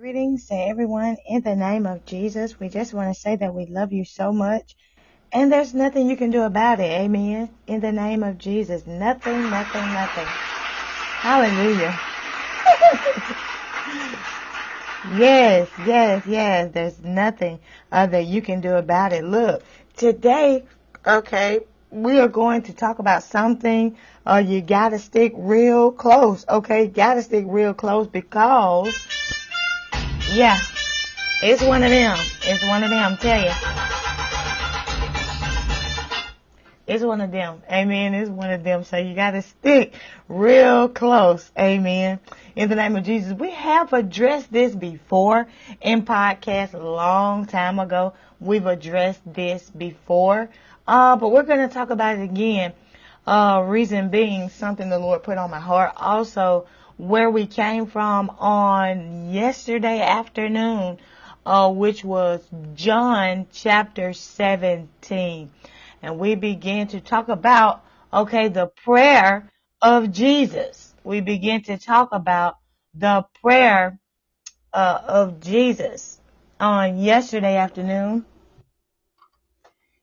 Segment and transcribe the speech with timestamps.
[0.00, 2.58] Greetings to everyone in the name of Jesus.
[2.58, 4.74] We just want to say that we love you so much
[5.32, 6.90] and there's nothing you can do about it.
[6.90, 7.48] Amen.
[7.68, 8.88] In the name of Jesus.
[8.88, 10.26] Nothing, nothing, nothing.
[11.22, 11.96] Hallelujah.
[15.16, 16.72] yes, yes, yes.
[16.72, 17.60] There's nothing
[17.92, 19.22] uh, that you can do about it.
[19.22, 19.62] Look,
[19.96, 20.64] today,
[21.06, 21.60] okay,
[21.92, 26.44] we are going to talk about something uh, you gotta stick real close.
[26.48, 28.92] Okay, gotta stick real close because
[30.34, 30.58] yeah,
[31.42, 32.18] it's one of them.
[32.42, 33.16] It's one of them.
[33.18, 33.52] Tell you,
[36.88, 37.62] it's one of them.
[37.70, 38.14] Amen.
[38.14, 38.82] It's one of them.
[38.82, 39.94] So you got to stick
[40.28, 41.50] real close.
[41.56, 42.18] Amen.
[42.56, 45.46] In the name of Jesus, we have addressed this before
[45.80, 48.14] in podcast a long time ago.
[48.40, 50.50] We've addressed this before,
[50.88, 52.72] uh, but we're going to talk about it again.
[53.24, 55.92] Uh, reason being something the Lord put on my heart.
[55.96, 56.66] Also
[56.96, 60.98] where we came from on yesterday afternoon,
[61.44, 62.40] uh, which was
[62.74, 65.50] John chapter 17.
[66.02, 69.50] And we began to talk about, okay, the prayer
[69.82, 70.94] of Jesus.
[71.02, 72.58] We began to talk about
[72.94, 73.98] the prayer
[74.72, 76.20] uh, of Jesus
[76.60, 78.24] on yesterday afternoon.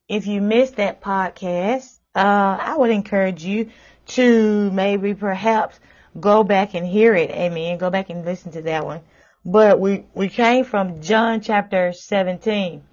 [0.10, 3.70] If you missed that podcast, uh, I would encourage you
[4.08, 5.80] to maybe perhaps
[6.20, 7.30] go back and hear it.
[7.32, 7.78] Amen.
[7.78, 9.02] Go back and listen to that one.
[9.46, 12.84] But we, we came from John chapter 17.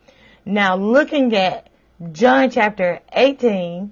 [0.44, 1.68] Now looking at
[2.12, 3.90] John chapter 18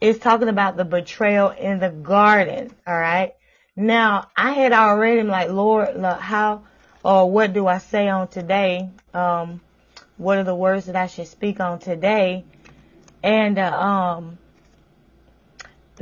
[0.00, 2.70] is talking about the betrayal in the garden.
[2.86, 3.34] All right.
[3.74, 6.62] Now I had already like, Lord, look, how
[7.04, 8.90] or what do I say on today?
[9.12, 9.60] Um,
[10.16, 12.44] what are the words that I should speak on today?
[13.22, 14.38] And, uh, um,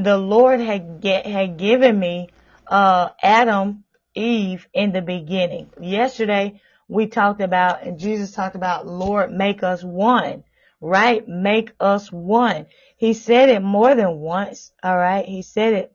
[0.05, 2.29] the Lord had get, had given me
[2.67, 3.84] uh, Adam,
[4.15, 5.70] Eve in the beginning.
[5.81, 10.45] Yesterday we talked about, and Jesus talked about, Lord, make us one,
[10.81, 11.27] right?
[11.27, 12.67] Make us one.
[12.97, 15.25] He said it more than once, all right?
[15.25, 15.94] He said it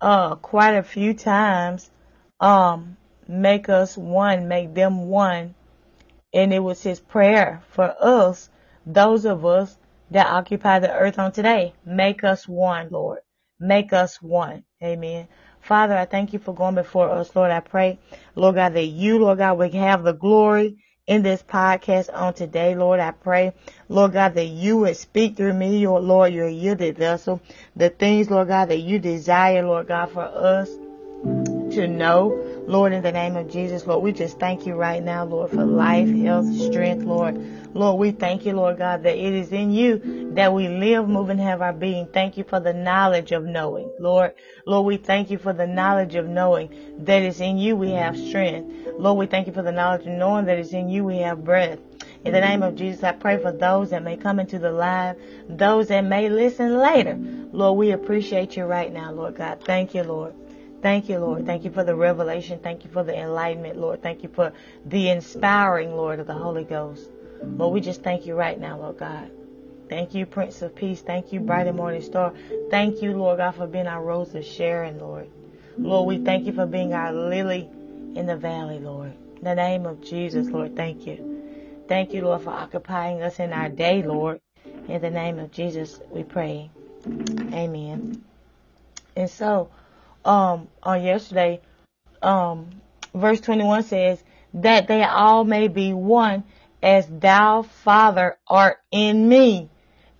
[0.00, 1.90] uh, quite a few times.
[2.38, 2.96] Um,
[3.26, 5.54] make us one, make them one.
[6.32, 8.50] And it was his prayer for us,
[8.84, 9.76] those of us
[10.10, 11.74] that occupy the earth on today.
[11.84, 13.20] Make us one, Lord.
[13.58, 14.64] Make us one.
[14.82, 15.28] Amen.
[15.60, 17.50] Father, I thank you for going before us, Lord.
[17.50, 17.98] I pray,
[18.34, 22.74] Lord God, that you, Lord God, will have the glory in this podcast on today,
[22.74, 23.00] Lord.
[23.00, 23.52] I pray,
[23.88, 27.40] Lord God, that you would speak through me, your Lord, your yielded vessel,
[27.74, 30.68] the things, Lord God, that you desire, Lord God, for us
[31.74, 32.42] to know.
[32.66, 35.64] Lord, in the name of Jesus, Lord, we just thank you right now, Lord, for
[35.64, 37.36] life, health, strength, Lord.
[37.76, 41.28] Lord, we thank you, Lord God, that it is in you that we live, move,
[41.28, 42.06] and have our being.
[42.06, 44.32] Thank you for the knowledge of knowing, Lord.
[44.64, 46.70] Lord, we thank you for the knowledge of knowing
[47.04, 48.88] that is in you we have strength.
[48.98, 51.44] Lord, we thank you for the knowledge of knowing that is in you we have
[51.44, 51.78] breath.
[52.24, 55.16] In the name of Jesus, I pray for those that may come into the live,
[55.48, 57.18] those that may listen later.
[57.52, 59.60] Lord, we appreciate you right now, Lord God.
[59.62, 60.34] Thank you, Lord.
[60.80, 61.44] Thank you, Lord.
[61.44, 62.58] Thank you for the revelation.
[62.62, 64.02] Thank you for the enlightenment, Lord.
[64.02, 64.52] Thank you for
[64.86, 67.10] the inspiring, Lord, of the Holy Ghost.
[67.42, 69.30] Lord, we just thank you right now, Lord God.
[69.88, 71.00] Thank you, Prince of Peace.
[71.00, 72.32] Thank you, Bright and Morning Star.
[72.70, 75.28] Thank you, Lord God, for being our Rose of Sharon, Lord.
[75.78, 77.68] Lord, we thank you for being our lily
[78.14, 79.12] in the valley, Lord.
[79.36, 81.84] In the name of Jesus, Lord, thank you.
[81.88, 84.40] Thank you, Lord, for occupying us in our day, Lord.
[84.88, 86.70] In the name of Jesus, we pray.
[87.06, 88.24] Amen.
[89.14, 89.70] And so,
[90.24, 91.60] um, on yesterday,
[92.22, 92.68] um,
[93.14, 94.22] verse 21 says,
[94.54, 96.44] that they all may be one
[96.82, 99.68] as thou, Father, art in me,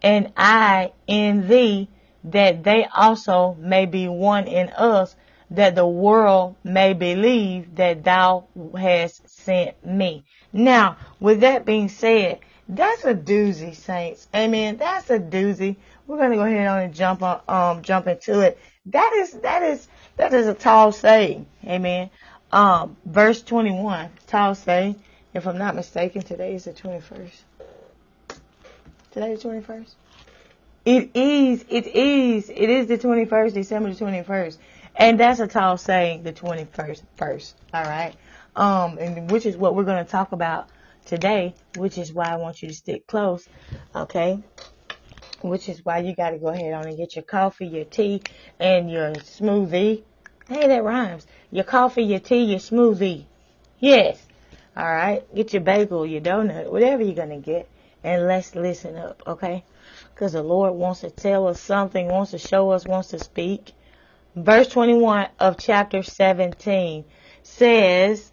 [0.03, 1.89] and I in thee,
[2.25, 5.15] that they also may be one in us,
[5.51, 8.45] that the world may believe that thou
[8.77, 10.25] hast sent me.
[10.53, 14.27] Now, with that being said, that's a doozy, saints.
[14.35, 14.77] Amen.
[14.77, 15.77] That's a doozy.
[16.07, 18.59] We're gonna go ahead on and jump on, um, jump into it.
[18.87, 19.87] That is, that is,
[20.17, 21.47] that is a tall saying.
[21.65, 22.11] Amen.
[22.51, 24.97] Um, verse 21, tall saying,
[25.37, 27.31] if I'm not mistaken, today is the 21st.
[29.11, 29.95] Today is the 21st?
[30.85, 34.59] It is, it is, it is the 21st, December the 21st.
[34.95, 37.57] And that's a tall saying, the 21st, first.
[37.75, 38.17] Alright?
[38.55, 40.69] Um, and which is what we're going to talk about
[41.05, 43.47] today, which is why I want you to stick close.
[43.95, 44.43] Okay?
[45.43, 48.23] Which is why you got to go ahead on and get your coffee, your tea,
[48.59, 50.03] and your smoothie
[50.49, 51.27] Hey, that rhymes.
[51.51, 53.25] Your coffee, your tea, your smoothie.
[53.81, 54.26] Yes.
[54.77, 55.23] All right.
[55.35, 57.69] Get your bagel, your donut, whatever you're going to get.
[58.05, 59.65] And let's listen up, okay?
[60.15, 63.73] Because the Lord wants to tell us something, wants to show us, wants to speak.
[64.37, 67.05] Verse 21 of chapter 17
[67.43, 68.33] says,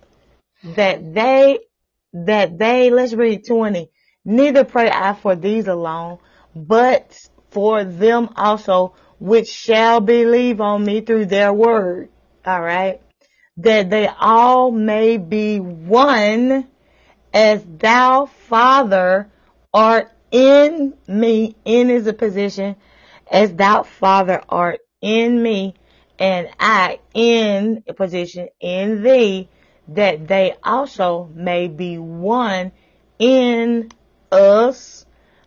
[0.63, 1.59] that they,
[2.13, 3.89] that they, let's read 20.
[4.25, 6.19] Neither pray I for these alone,
[6.55, 7.17] but
[7.51, 12.09] for them also which shall believe on me through their word.
[12.45, 13.01] All right.
[13.57, 16.67] That they all may be one
[17.33, 19.29] as thou, Father,
[19.73, 21.55] art in me.
[21.65, 22.75] In is a position
[23.31, 25.75] as thou, Father, art in me
[26.19, 29.49] and I in a position in thee
[29.89, 32.71] that they also may be one
[33.19, 33.91] in
[34.31, 35.05] us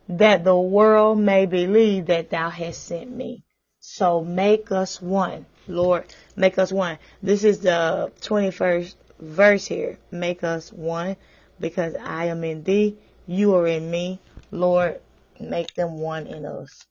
[0.09, 3.46] that the world may believe that thou hast sent me.
[3.89, 5.47] So make us one.
[5.69, 6.99] Lord, make us one.
[7.23, 9.97] This is the 21st verse here.
[10.11, 11.15] Make us one
[11.61, 12.99] because I am in thee.
[13.29, 14.19] You are in me.
[14.51, 15.01] Lord,
[15.39, 16.85] make them one in us.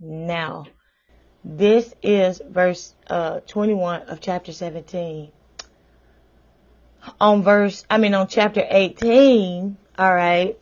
[0.00, 0.66] Now,
[1.42, 5.32] this is verse uh, 21 of chapter 17.
[7.22, 10.58] On verse, I mean on chapter 18, alright,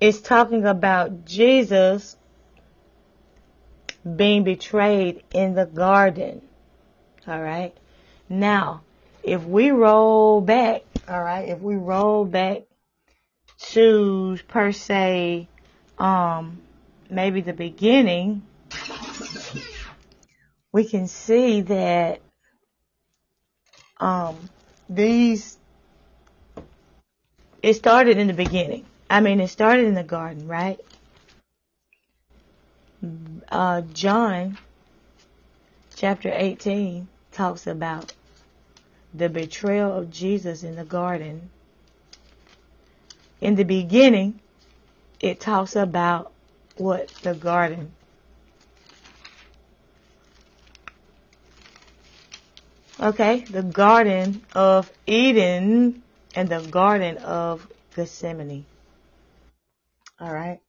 [0.00, 2.16] it's talking about Jesus
[4.04, 6.42] being betrayed in the garden.
[7.26, 7.76] Alright.
[8.28, 8.82] Now,
[9.22, 12.62] if we roll back, alright, if we roll back
[13.70, 15.48] to per se,
[15.98, 16.58] um,
[17.08, 18.42] maybe the beginning,
[20.72, 22.20] we can see that
[23.98, 24.36] um,
[24.88, 25.56] these
[27.62, 28.84] it started in the beginning.
[29.08, 30.78] I mean, it started in the garden, right?
[33.50, 34.58] Uh, John
[35.94, 38.12] chapter 18 talks about
[39.12, 41.50] the betrayal of Jesus in the garden.
[43.40, 44.40] In the beginning,
[45.20, 46.32] it talks about
[46.76, 47.92] what the garden
[53.00, 56.02] Okay, the Garden of Eden
[56.34, 58.64] and the Garden of Gethsemane.
[60.18, 60.60] Alright,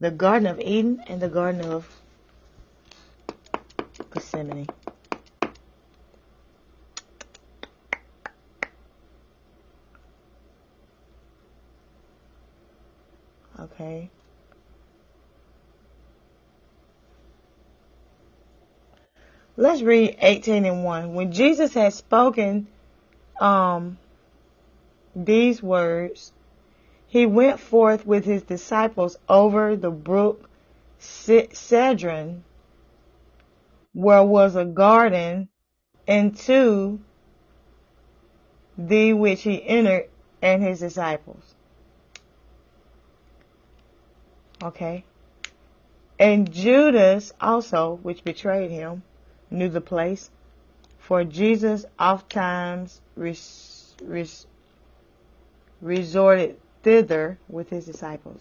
[0.00, 1.88] the Garden of Eden and the Garden of
[4.12, 4.66] Gethsemane.
[13.58, 14.10] Okay.
[19.56, 21.14] Let's read 18 and 1.
[21.14, 22.66] When Jesus had spoken
[23.40, 23.98] um,
[25.14, 26.32] these words,
[27.14, 30.50] he went forth with his disciples over the brook
[30.98, 32.42] Cedron,
[33.92, 35.48] where was a garden,
[36.08, 36.98] into
[38.76, 40.08] the which he entered
[40.42, 41.54] and his disciples.
[44.60, 45.04] Okay.
[46.18, 49.04] And Judas also, which betrayed him,
[49.52, 50.30] knew the place,
[50.98, 54.48] for Jesus oftentimes res, res,
[55.80, 58.40] resorted thither with his disciples.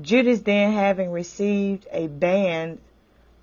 [0.00, 2.78] Judas then having received a band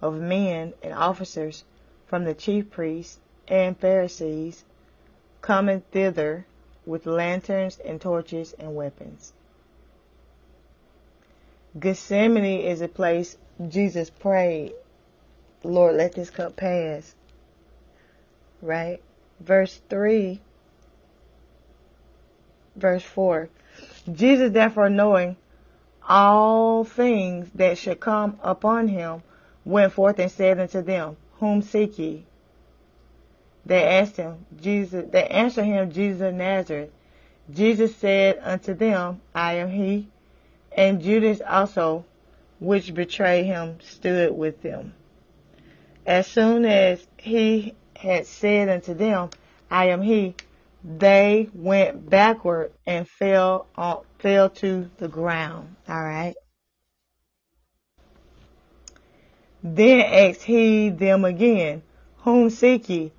[0.02, 1.64] of men and officers
[2.08, 4.64] from the chief priests and Pharisees,
[5.42, 6.46] coming thither
[6.86, 9.34] with lanterns and torches and weapons.
[11.80, 13.38] Gethsemane is a place
[13.68, 14.74] Jesus prayed
[15.64, 17.16] Lord, let this cup pass.
[18.62, 19.02] Right?
[19.40, 20.42] Verse 3,
[22.76, 23.50] verse 4.
[24.12, 25.36] Jesus, therefore, knowing
[26.08, 29.24] all things that should come upon him,
[29.66, 32.26] went forth and said unto them, Whom seek ye?
[33.66, 36.90] They asked him, Jesus, they answered him, Jesus of Nazareth.
[37.52, 40.08] Jesus said unto them, I am he.
[40.76, 42.06] And Judas also,
[42.60, 44.94] which betrayed him, stood with them.
[46.06, 49.30] As soon as he had said unto them,
[49.72, 50.36] I am he,
[50.84, 55.76] they went backward and fell on, fell to the ground.
[55.88, 56.36] All right.
[59.64, 61.84] Then asked he them again,
[62.18, 63.14] Whom seek ye?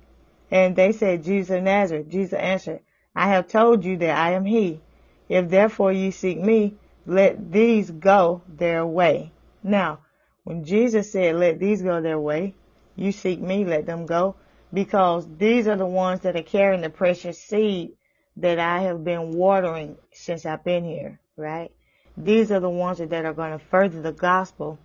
[0.51, 2.09] And they said, Jesus of Nazareth.
[2.09, 2.81] Jesus answered,
[3.15, 4.81] I have told you that I am he.
[5.27, 6.75] If therefore ye seek me,
[7.07, 9.31] let these go their way.
[9.63, 9.99] Now,
[10.43, 12.53] when Jesus said, let these go their way,
[12.95, 14.35] you seek me, let them go.
[14.75, 17.93] Because these are the ones that are carrying the precious seed
[18.35, 21.71] that I have been watering since I've been here, right?
[22.17, 24.77] These are the ones that are going to further the gospel.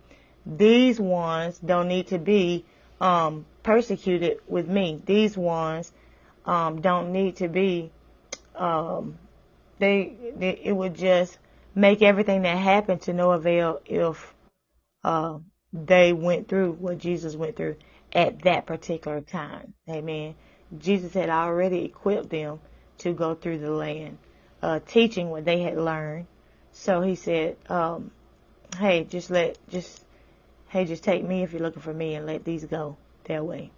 [0.45, 2.63] These ones don't need to be
[3.01, 5.01] um, persecuted with me.
[5.05, 5.91] These ones
[6.45, 7.91] um, don't need to be.
[8.55, 9.17] Um,
[9.77, 11.37] they, they, it would just
[11.75, 14.33] make everything that happened to no avail if
[15.03, 15.39] uh,
[15.73, 17.75] they went through what Jesus went through
[18.13, 19.73] at that particular time.
[19.89, 20.35] Amen.
[20.77, 22.59] Jesus had already equipped them
[22.99, 24.17] to go through the land,
[24.61, 26.27] uh, teaching what they had learned.
[26.71, 28.11] So he said, um,
[28.77, 30.05] "Hey, just let just
[30.69, 33.71] hey, just take me if you're looking for me, and let these go their way."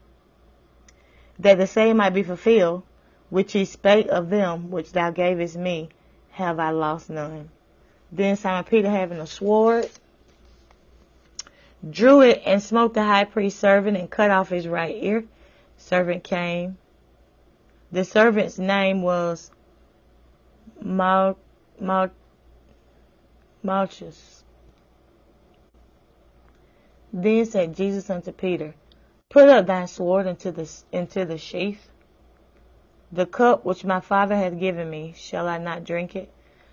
[1.39, 2.83] That the same might be fulfilled,
[3.29, 5.89] which he spake of them which thou gavest me,
[6.31, 7.49] have I lost none.
[8.11, 9.89] Then Simon Peter, having a sword,
[11.89, 15.25] drew it and smote the high priest's servant and cut off his right ear.
[15.77, 16.77] Servant came.
[17.91, 19.51] The servant's name was
[20.81, 21.37] Mal,
[21.79, 22.09] Mal,
[23.61, 24.43] Malchus.
[27.11, 28.73] Then said Jesus unto Peter,
[29.29, 31.89] Put up thy sword into the, into the sheath.
[33.11, 36.31] The cup which my Father hath given me, shall I not drink it?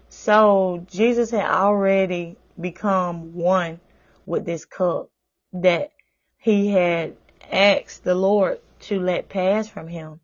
[0.09, 3.81] So Jesus had already become one
[4.27, 5.11] with this cup
[5.53, 5.93] that
[6.39, 7.17] he had
[7.51, 10.21] asked the Lord to let pass from him.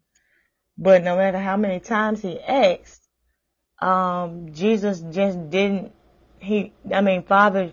[0.79, 3.03] But no matter how many times he asked,
[3.81, 5.93] um, Jesus just didn't,
[6.39, 7.73] he, I mean, Father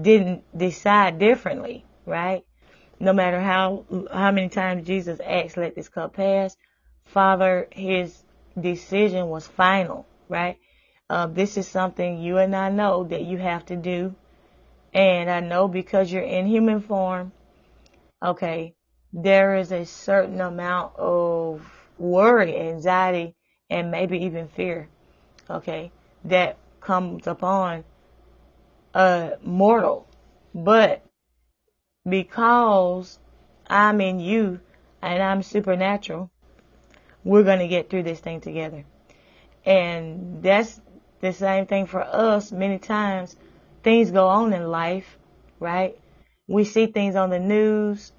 [0.00, 2.44] didn't decide differently, right?
[3.00, 6.56] no matter how how many times Jesus asked, "Let this cup pass,"
[7.04, 8.22] Father, His
[8.58, 10.56] decision was final, right?
[11.10, 14.14] Uh, this is something you and I know that you have to do,
[14.94, 17.32] and I know because you're in human form.
[18.24, 18.74] Okay,
[19.12, 23.34] there is a certain amount of worry, anxiety,
[23.68, 24.88] and maybe even fear.
[25.50, 25.90] Okay,
[26.24, 27.84] that comes upon
[28.94, 30.06] a mortal,
[30.54, 31.04] but
[32.08, 33.18] because
[33.66, 34.60] I'm in you
[35.02, 36.30] and I'm supernatural,
[37.24, 38.84] we're going to get through this thing together.
[39.64, 40.80] And that's
[41.20, 42.52] the same thing for us.
[42.52, 43.34] Many times
[43.84, 45.18] things go on in life,
[45.60, 45.96] right?
[46.48, 48.12] We see things on the news,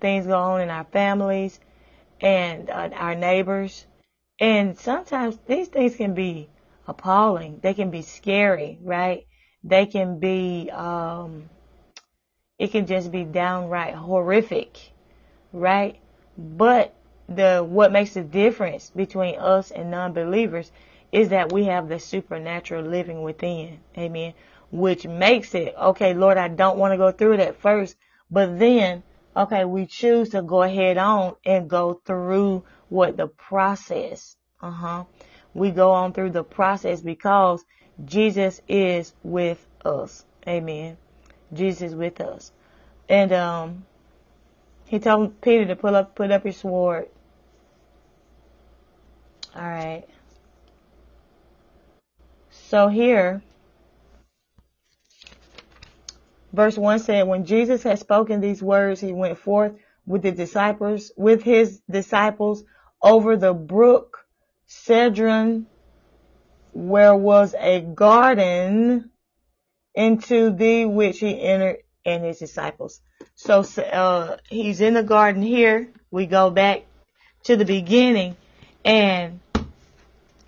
[0.00, 1.60] things go on in our families
[2.20, 3.84] and uh, our neighbors.
[4.40, 6.48] And sometimes these things can be
[6.86, 7.60] appalling.
[7.62, 9.26] They can be scary, right?
[9.64, 11.50] They can be, um,
[12.58, 14.78] it can just be downright horrific,
[15.52, 16.00] right?
[16.38, 16.94] But
[17.28, 20.72] the what makes the difference between us and non-believers
[21.12, 23.80] is that we have the supernatural living within.
[23.96, 24.34] Amen.
[24.70, 27.96] Which makes it, okay, Lord, I don't want to go through it at first,
[28.30, 29.02] but then,
[29.36, 34.36] okay, we choose to go ahead on and go through what the process.
[34.60, 35.04] Uh huh.
[35.54, 37.64] We go on through the process because
[38.04, 40.24] Jesus is with us.
[40.46, 40.96] Amen.
[41.52, 42.52] Jesus is with us.
[43.08, 43.86] And um,
[44.86, 47.08] he told Peter to pull up, put up your sword.
[49.56, 50.04] All right.
[52.50, 53.42] So here,
[56.52, 59.72] verse one said, when Jesus had spoken these words, he went forth
[60.06, 62.64] with the disciples, with his disciples
[63.02, 64.26] over the brook
[64.66, 65.66] Cedron,
[66.72, 69.10] where was a garden
[69.94, 73.00] into the which he entered and his disciples.
[73.34, 75.88] So uh, he's in the garden here.
[76.10, 76.84] We go back
[77.44, 78.36] to the beginning,
[78.84, 79.40] and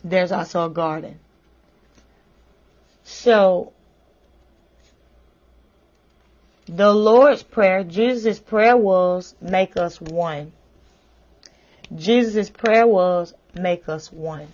[0.02, 1.18] there's also a garden.
[3.04, 3.72] So
[6.76, 10.52] the Lord's prayer, Jesus' prayer was make us one.
[11.96, 14.46] Jesus' prayer was make us one.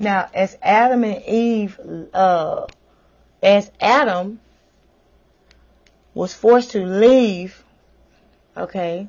[0.00, 1.78] Now, as Adam and Eve,
[2.12, 2.66] uh,
[3.40, 4.40] as Adam
[6.12, 7.62] was forced to leave,
[8.56, 9.06] okay,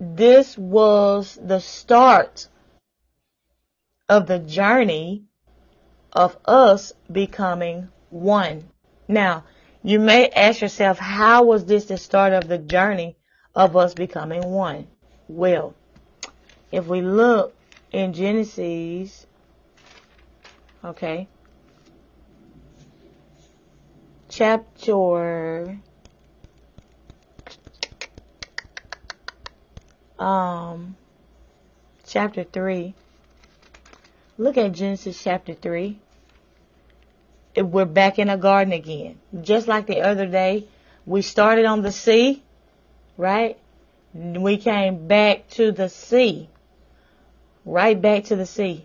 [0.00, 2.48] this was the start
[4.08, 5.22] of the journey
[6.12, 8.69] of us becoming one.
[9.10, 9.44] Now,
[9.82, 13.16] you may ask yourself, how was this the start of the journey
[13.56, 14.86] of us becoming one?
[15.26, 15.76] Well,
[16.70, 17.56] if we look
[17.90, 19.26] in Genesis,
[20.84, 21.28] okay,
[24.30, 25.82] chapter
[30.20, 30.96] um
[32.06, 32.94] chapter 3
[34.36, 36.00] look at genesis chapter 3
[37.62, 40.66] we're back in a garden again just like the other day
[41.06, 42.42] we started on the sea
[43.16, 43.58] right
[44.14, 46.48] we came back to the sea
[47.64, 48.84] right back to the sea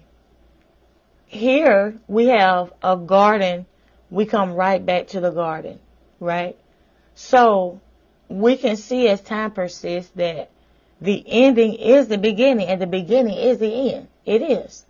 [1.26, 3.66] here we have a garden
[4.10, 5.80] we come right back to the garden,
[6.20, 6.58] right?
[7.16, 7.82] So
[8.30, 10.50] we can see as time persists that
[11.02, 14.08] the ending is the beginning and the beginning is the end.
[14.26, 14.86] It is.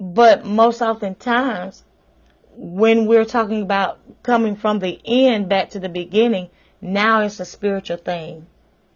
[0.00, 1.84] But most oftentimes,
[2.56, 7.44] when we're talking about coming from the end back to the beginning, now it's a
[7.44, 8.46] spiritual thing.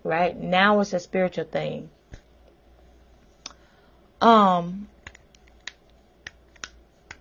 [0.05, 0.37] right?
[0.37, 1.91] Now it's a spiritual thing.
[4.21, 4.89] Um,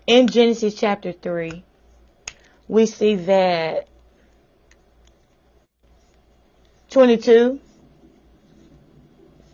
[0.07, 1.63] in Genesis chapter 3,
[2.67, 3.87] we see that
[6.91, 7.59] 22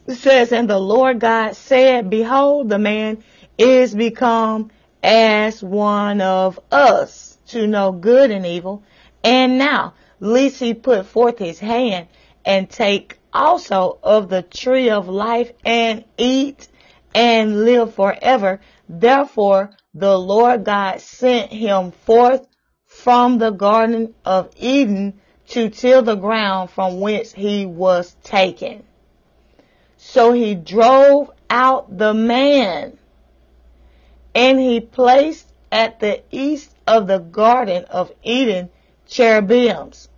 [0.09, 3.23] says, And the Lord God said, Behold, the man
[3.57, 4.71] is become
[5.03, 8.83] as one of us to know good and evil.
[9.23, 12.07] And now, lest he put forth his hand
[12.45, 16.67] and take also of the tree of life and eat
[17.13, 18.61] and live forever.
[18.87, 22.47] Therefore, the Lord God sent him forth
[22.85, 25.19] from the garden of Eden
[25.49, 28.83] to till the ground from whence he was taken.
[29.97, 32.97] So he drove out the man
[34.35, 38.69] and he placed at the east of the garden of Eden
[39.07, 40.09] cherubims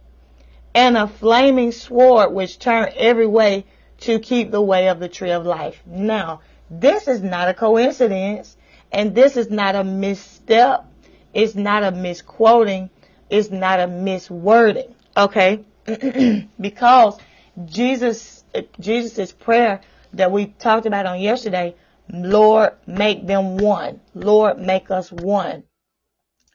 [0.74, 3.66] and a flaming sword which turned every way
[4.00, 5.82] to keep the way of the tree of life.
[5.86, 8.58] Now, this is not a coincidence
[8.92, 10.86] and this is not a misstep.
[11.34, 12.90] It's not a misquoting.
[13.30, 14.94] It's not a miswording.
[15.18, 15.64] Okay?
[16.60, 17.18] because
[17.66, 19.82] Jesus, uh, Jesus' prayer
[20.14, 21.76] that we talked about on yesterday,
[22.10, 24.00] Lord, make them one.
[24.14, 25.64] Lord, make us one.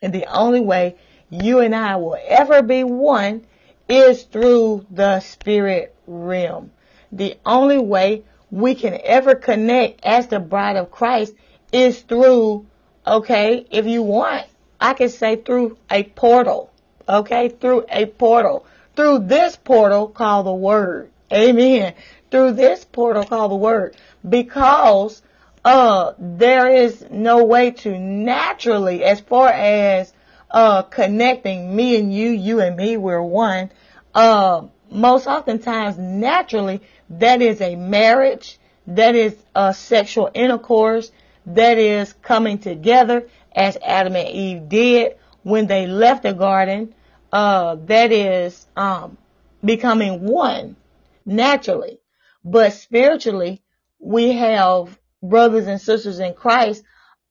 [0.02, 0.96] And the only way
[1.28, 3.46] you and I will ever be one
[3.88, 6.70] is through the spirit realm.
[7.12, 11.34] The only way we can ever connect as the bride of Christ
[11.72, 12.66] is through,
[13.06, 14.46] okay, if you want,
[14.80, 16.70] I can say through a portal,
[17.08, 18.66] okay, through a portal,
[18.96, 21.10] through this portal called the Word.
[21.32, 21.94] Amen.
[22.30, 23.96] Through this portal called the Word.
[24.28, 25.22] Because,
[25.64, 30.12] uh, there is no way to naturally, as far as,
[30.50, 33.70] uh, connecting me and you, you and me, we're one,
[34.14, 41.12] uh, most oftentimes naturally, that is a marriage, that is a sexual intercourse,
[41.46, 46.94] that is coming together as Adam and Eve did when they left the garden,
[47.32, 49.16] uh, that is, um,
[49.64, 50.76] becoming one
[51.24, 52.00] naturally.
[52.44, 53.62] But spiritually,
[53.98, 56.82] we have brothers and sisters in Christ.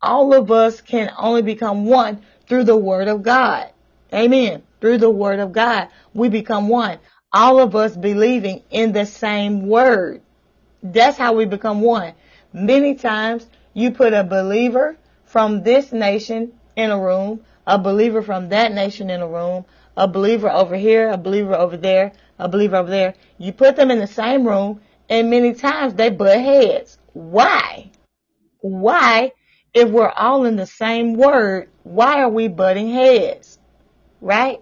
[0.02, 3.70] All of us can only become one through the word of God.
[4.14, 4.64] Amen.
[4.82, 7.00] Through the word of God, we become one.
[7.34, 10.22] All of us believing in the same word.
[10.84, 12.14] That's how we become one.
[12.54, 18.50] Many times you put a believer from this nation in a room, a believer from
[18.50, 19.66] that nation in a room,
[19.98, 23.16] a believer over here, a believer over there, a believer over there.
[23.38, 26.99] You put them in the same room and many times they butt heads.
[27.14, 27.92] Why?
[28.62, 29.32] Why,
[29.74, 33.60] if we're all in the same word, why are we butting heads?
[34.22, 34.62] Right?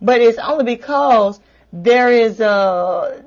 [0.00, 1.40] But it's only because
[1.72, 3.24] there is a,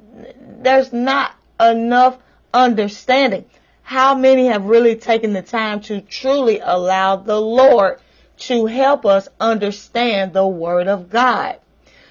[0.60, 2.17] there's not enough
[2.54, 3.45] understanding.
[3.84, 7.99] How many have really taken the time to truly allow the Lord
[8.38, 11.60] to help us understand the Word of God?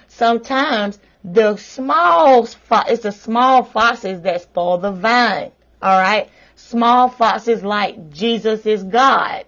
[0.09, 2.47] Sometimes the small,
[2.89, 5.53] it's the small foxes that spoil the vine.
[5.83, 6.29] Alright?
[6.69, 9.45] Small foxes like Jesus is God.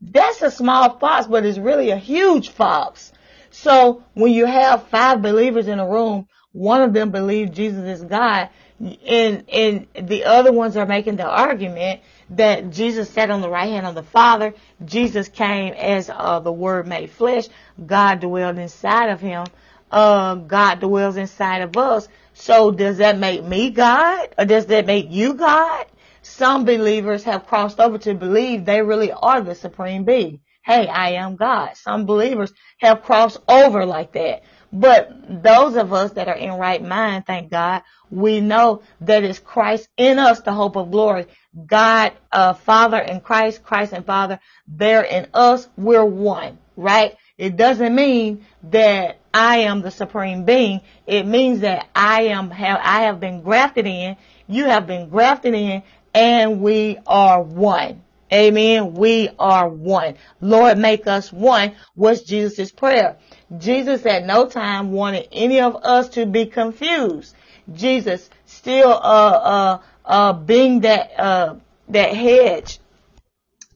[0.00, 3.12] That's a small fox, but it's really a huge fox.
[3.50, 8.04] So when you have five believers in a room, one of them believes Jesus is
[8.04, 13.50] God, and and the other ones are making the argument that Jesus sat on the
[13.50, 14.54] right hand of the Father.
[14.84, 17.48] Jesus came as uh, the Word made flesh.
[17.84, 19.46] God dwelled inside of him
[19.90, 22.08] uh, God dwells inside of us.
[22.34, 24.28] So does that make me God?
[24.38, 25.86] Or does that make you God?
[26.22, 30.40] Some believers have crossed over to believe they really are the supreme being.
[30.62, 31.76] Hey, I am God.
[31.76, 34.42] Some believers have crossed over like that.
[34.72, 39.38] But those of us that are in right mind, thank God, we know that it's
[39.38, 41.26] Christ in us, the hope of glory.
[41.66, 45.66] God, uh, Father and Christ, Christ and Father, they're in us.
[45.76, 47.16] We're one, right?
[47.36, 50.82] It doesn't mean that I am the supreme being.
[51.06, 55.54] It means that I am, have, I have been grafted in, you have been grafted
[55.54, 55.82] in,
[56.14, 58.02] and we are one.
[58.32, 58.94] Amen.
[58.94, 60.14] We are one.
[60.40, 63.16] Lord, make us one was Jesus' prayer.
[63.58, 67.34] Jesus at no time wanted any of us to be confused.
[67.72, 71.56] Jesus still, uh, uh, uh, being that, uh,
[71.88, 72.78] that hedge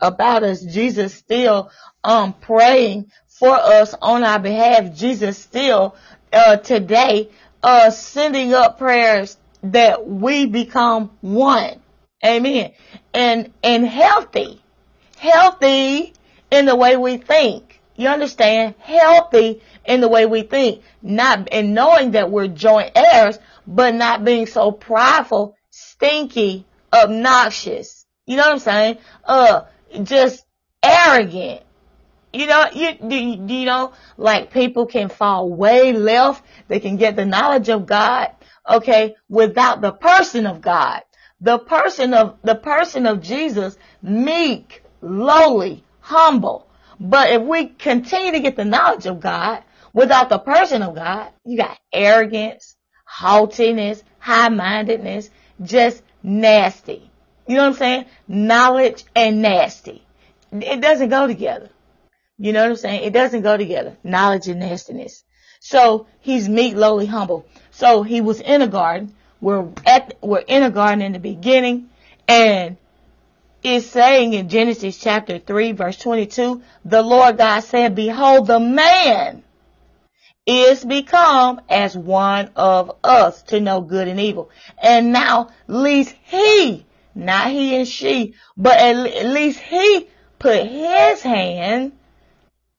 [0.01, 0.63] about us.
[0.63, 1.71] Jesus still,
[2.05, 4.95] um, praying for us on our behalf.
[4.95, 5.97] Jesus still
[6.33, 7.29] uh, today
[7.63, 11.81] uh, sending up prayers that we become one.
[12.25, 12.73] Amen.
[13.13, 14.63] And and healthy,
[15.19, 16.15] healthy
[16.51, 17.81] in the way we think.
[17.97, 18.75] You understand?
[18.79, 24.25] Healthy in the way we think, not and knowing that we're joint heirs, but not
[24.25, 28.07] being so prideful, stinky, obnoxious.
[28.27, 28.99] You know what I'm saying?
[29.25, 29.63] Uh,
[30.03, 30.45] just
[30.83, 31.63] arrogant.
[32.33, 36.45] You know, you, do, you know, like people can fall way left.
[36.67, 38.31] They can get the knowledge of God,
[38.69, 41.03] okay, without the person of God.
[41.45, 46.67] The person of, the person of Jesus, meek, lowly, humble.
[46.99, 51.31] But if we continue to get the knowledge of God without the person of God,
[51.45, 55.29] you got arrogance, haughtiness, high-mindedness,
[55.63, 57.11] just nasty.
[57.47, 58.05] You know what I'm saying?
[58.27, 60.03] Knowledge and nasty.
[60.51, 61.69] It doesn't go together.
[62.39, 63.05] You know what I'm saying?
[63.05, 63.99] It doesn't go together.
[64.03, 65.25] Knowledge and nastiness.
[65.61, 67.45] So he's meek, lowly, humble.
[67.71, 69.15] So he was in a garden.
[69.45, 71.91] We're at, we're in a garden in the beginning
[72.27, 72.79] and
[73.63, 79.43] it's saying in Genesis chapter 3 verse 22, the Lord God said, behold, the man
[80.47, 84.49] is become as one of us to know good and evil.
[84.83, 91.21] And now, at least he, not he and she, but at least he put his
[91.21, 91.93] hand,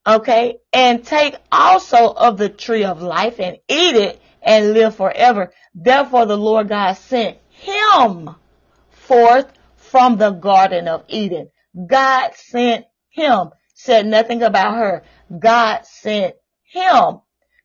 [0.05, 5.51] okay, and take also of the tree of life and eat it and live forever.
[5.73, 8.29] Therefore the Lord God sent him
[8.89, 11.49] forth from the Garden of Eden.
[11.87, 15.03] God sent him, said nothing about her.
[15.37, 17.21] God sent him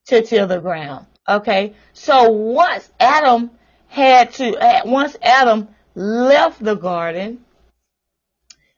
[0.07, 1.05] to till the ground.
[1.27, 1.75] Okay.
[1.93, 3.51] So once Adam
[3.87, 7.45] had to, uh, once Adam left the garden,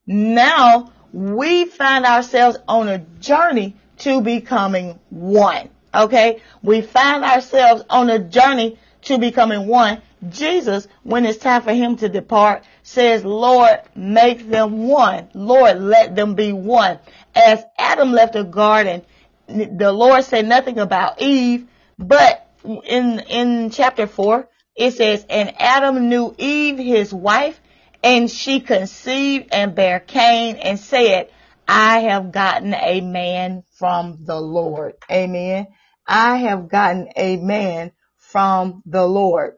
[0.05, 5.69] now we find ourselves on a journey to becoming one.
[5.93, 6.41] Okay.
[6.61, 10.01] We find ourselves on a journey to becoming one.
[10.29, 15.29] Jesus, when it's time for him to depart, says, Lord, make them one.
[15.33, 16.99] Lord, let them be one.
[17.35, 19.03] As Adam left the garden,
[19.47, 21.67] the Lord said nothing about Eve,
[21.99, 27.59] but in, in chapter four, it says, and Adam knew Eve, his wife,
[28.03, 31.29] and she conceived and bare Cain and said,
[31.67, 34.95] I have gotten a man from the Lord.
[35.09, 35.67] Amen.
[36.05, 39.55] I have gotten a man from the Lord.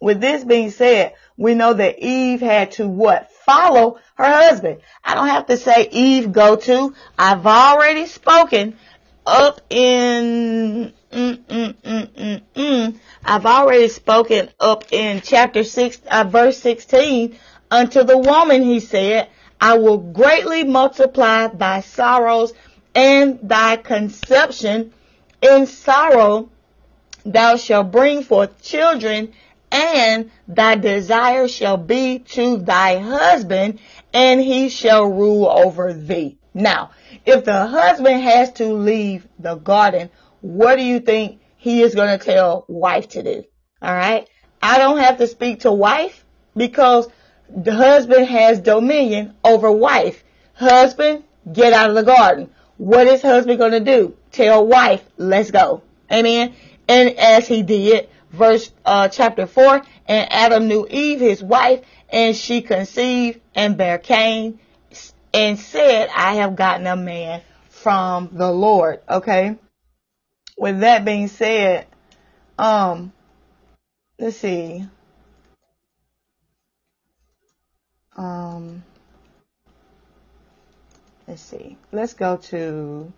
[0.00, 3.30] With this being said, we know that Eve had to what?
[3.46, 4.80] Follow her husband.
[5.04, 6.94] I don't have to say Eve go to.
[7.16, 8.76] I've already spoken
[9.26, 16.58] up in, mm, mm, mm, mm I've already spoken up in chapter 6, uh, verse
[16.58, 17.36] 16.
[17.70, 19.28] Unto the woman he said,
[19.60, 22.52] I will greatly multiply thy sorrows
[22.94, 24.92] and thy conception.
[25.40, 26.50] In sorrow
[27.24, 29.32] thou shalt bring forth children
[29.72, 33.80] and thy desire shall be to thy husband
[34.12, 36.36] and he shall rule over thee.
[36.52, 36.90] Now,
[37.26, 40.10] if the husband has to leave the garden,
[40.40, 43.44] what do you think he is going to tell wife to do?
[43.80, 44.28] All right.
[44.62, 46.24] I don't have to speak to wife
[46.56, 47.08] because
[47.54, 50.22] the husband has dominion over wife.
[50.54, 52.50] Husband, get out of the garden.
[52.76, 54.16] What is husband going to do?
[54.32, 55.82] Tell wife, let's go.
[56.10, 56.54] Amen.
[56.88, 62.36] And as he did, verse, uh, chapter four, and Adam knew Eve, his wife, and
[62.36, 64.58] she conceived and bare Cain
[65.34, 69.00] and said, I have gotten a man from the Lord.
[69.08, 69.56] Okay.
[70.56, 71.88] With that being said,
[72.56, 73.12] um,
[74.16, 74.86] let's see.
[78.16, 78.84] Um,
[81.26, 81.76] let's see.
[81.90, 83.12] Let's go to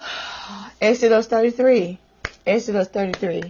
[0.80, 1.98] Exodus 33.
[2.46, 3.42] Exodus 33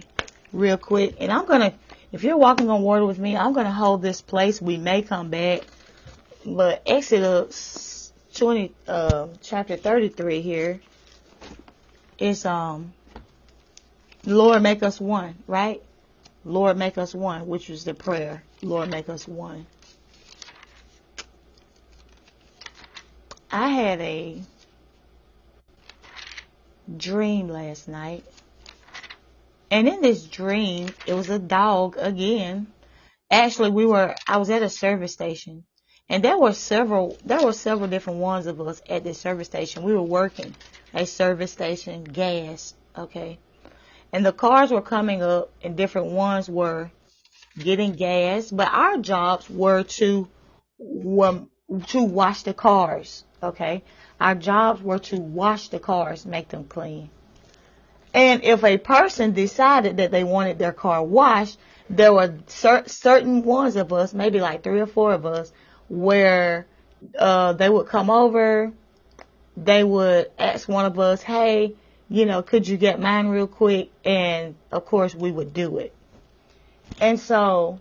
[0.51, 1.15] real quick.
[1.21, 1.73] And I'm going to,
[2.11, 4.61] if you're walking on water with me, I'm going to hold this place.
[4.61, 5.61] We may come back.
[6.45, 10.81] But Exodus 20, uh, chapter 33 here
[12.19, 12.93] is, um,
[14.25, 15.81] Lord make us one, right?
[16.43, 18.43] Lord make us one, which was the prayer.
[18.61, 19.67] Lord make us one.
[23.51, 24.41] I had a
[26.97, 28.25] dream last night.
[29.71, 32.67] And in this dream, it was a dog again.
[33.31, 35.63] Actually, we were, I was at a service station
[36.09, 39.83] and there were several, there were several different ones of us at this service station.
[39.83, 40.55] We were working
[40.93, 43.39] a service station, gas, okay.
[44.11, 46.91] And the cars were coming up and different ones were
[47.57, 50.27] getting gas, but our jobs were to,
[50.77, 51.45] were
[51.87, 53.83] to wash the cars, okay.
[54.19, 57.09] Our jobs were to wash the cars, make them clean.
[58.13, 61.57] And if a person decided that they wanted their car washed,
[61.89, 65.51] there were cer- certain ones of us, maybe like three or four of us,
[65.93, 66.65] where
[67.17, 68.71] uh, they would come over,
[69.55, 71.75] they would ask one of us, hey,
[72.09, 73.91] you know, could you get mine real quick?
[74.03, 75.93] And of course we would do it.
[76.99, 77.79] And so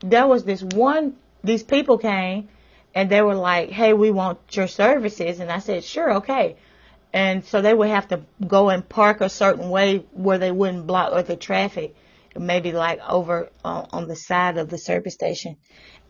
[0.00, 2.48] there was this one, these people came
[2.94, 5.40] and they were like, Hey, we want your services.
[5.40, 6.14] And I said, sure.
[6.14, 6.56] Okay.
[7.12, 10.86] And so they would have to go and park a certain way where they wouldn't
[10.86, 11.94] block or the traffic,
[12.38, 15.56] maybe like over uh, on the side of the service station.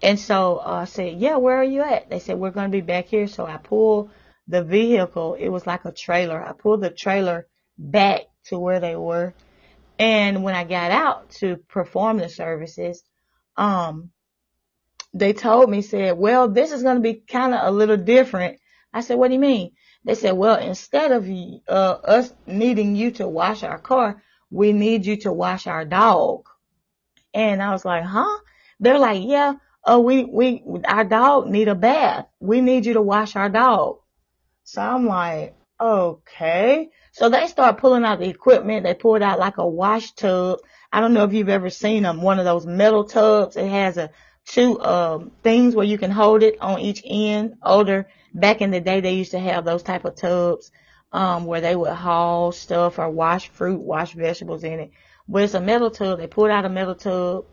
[0.03, 2.11] And so uh, I said, yeah, where are you at?
[2.11, 3.27] They said, we're going to be back here.
[3.29, 4.11] So I pulled
[4.49, 5.35] the vehicle.
[5.35, 6.43] It was like a trailer.
[6.43, 7.47] I pulled the trailer
[7.79, 9.35] back to where they were.
[9.99, 13.03] And when I got out to perform the services,
[13.57, 14.11] um,
[15.15, 18.59] they told me, said, well, this is going to be kind of a little different.
[18.93, 19.73] I said, what do you mean?
[20.05, 21.29] They said, well, instead of
[21.69, 26.47] uh, us needing you to wash our car, we need you to wash our dog.
[27.33, 28.39] And I was like, huh?
[28.79, 32.27] They're like, yeah, oh, we, we, our dog need a bath.
[32.39, 34.01] We need you to wash our dog.
[34.65, 36.91] So I'm like, okay.
[37.13, 38.85] So they start pulling out the equipment.
[38.85, 40.61] They pulled out like a wash tub.
[40.93, 43.57] I don't know if you've ever seen them, one of those metal tubs.
[43.57, 44.11] It has a
[44.45, 47.55] two um, things where you can hold it on each end.
[47.63, 50.71] Older back in the day, they used to have those type of tubs
[51.13, 54.91] um, where they would haul stuff or wash fruit, wash vegetables in it.
[55.29, 56.19] But it's a metal tub.
[56.19, 57.47] They pulled out a metal tub,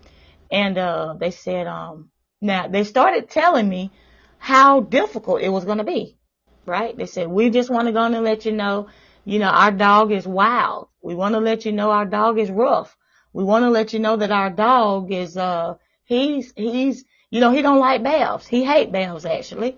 [0.50, 2.10] and uh, they said, um,
[2.41, 3.91] now they started telling me
[4.38, 6.17] how difficult it was going to be.
[6.65, 6.95] Right?
[6.95, 8.89] They said we just want to go in and let you know,
[9.26, 10.88] you know, our dog is wild.
[11.02, 12.95] We want to let you know our dog is rough.
[13.34, 17.52] We want to let you know that our dog is uh he's he's you know
[17.52, 18.48] he don't like baths.
[18.48, 19.78] He hate baths actually.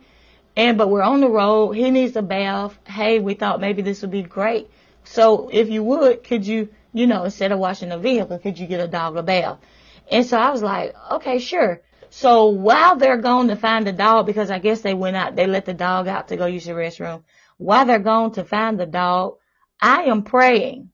[0.55, 1.71] And but we're on the road.
[1.71, 2.77] He needs a bath.
[2.85, 4.69] Hey, we thought maybe this would be great.
[5.03, 8.67] So if you would, could you, you know, instead of washing the vehicle, could you
[8.67, 9.59] get a dog a bath?
[10.11, 11.81] And so I was like, okay, sure.
[12.09, 15.47] So while they're going to find the dog, because I guess they went out, they
[15.47, 17.23] let the dog out to go use the restroom.
[17.57, 19.37] While they're going to find the dog,
[19.79, 20.89] I am praying,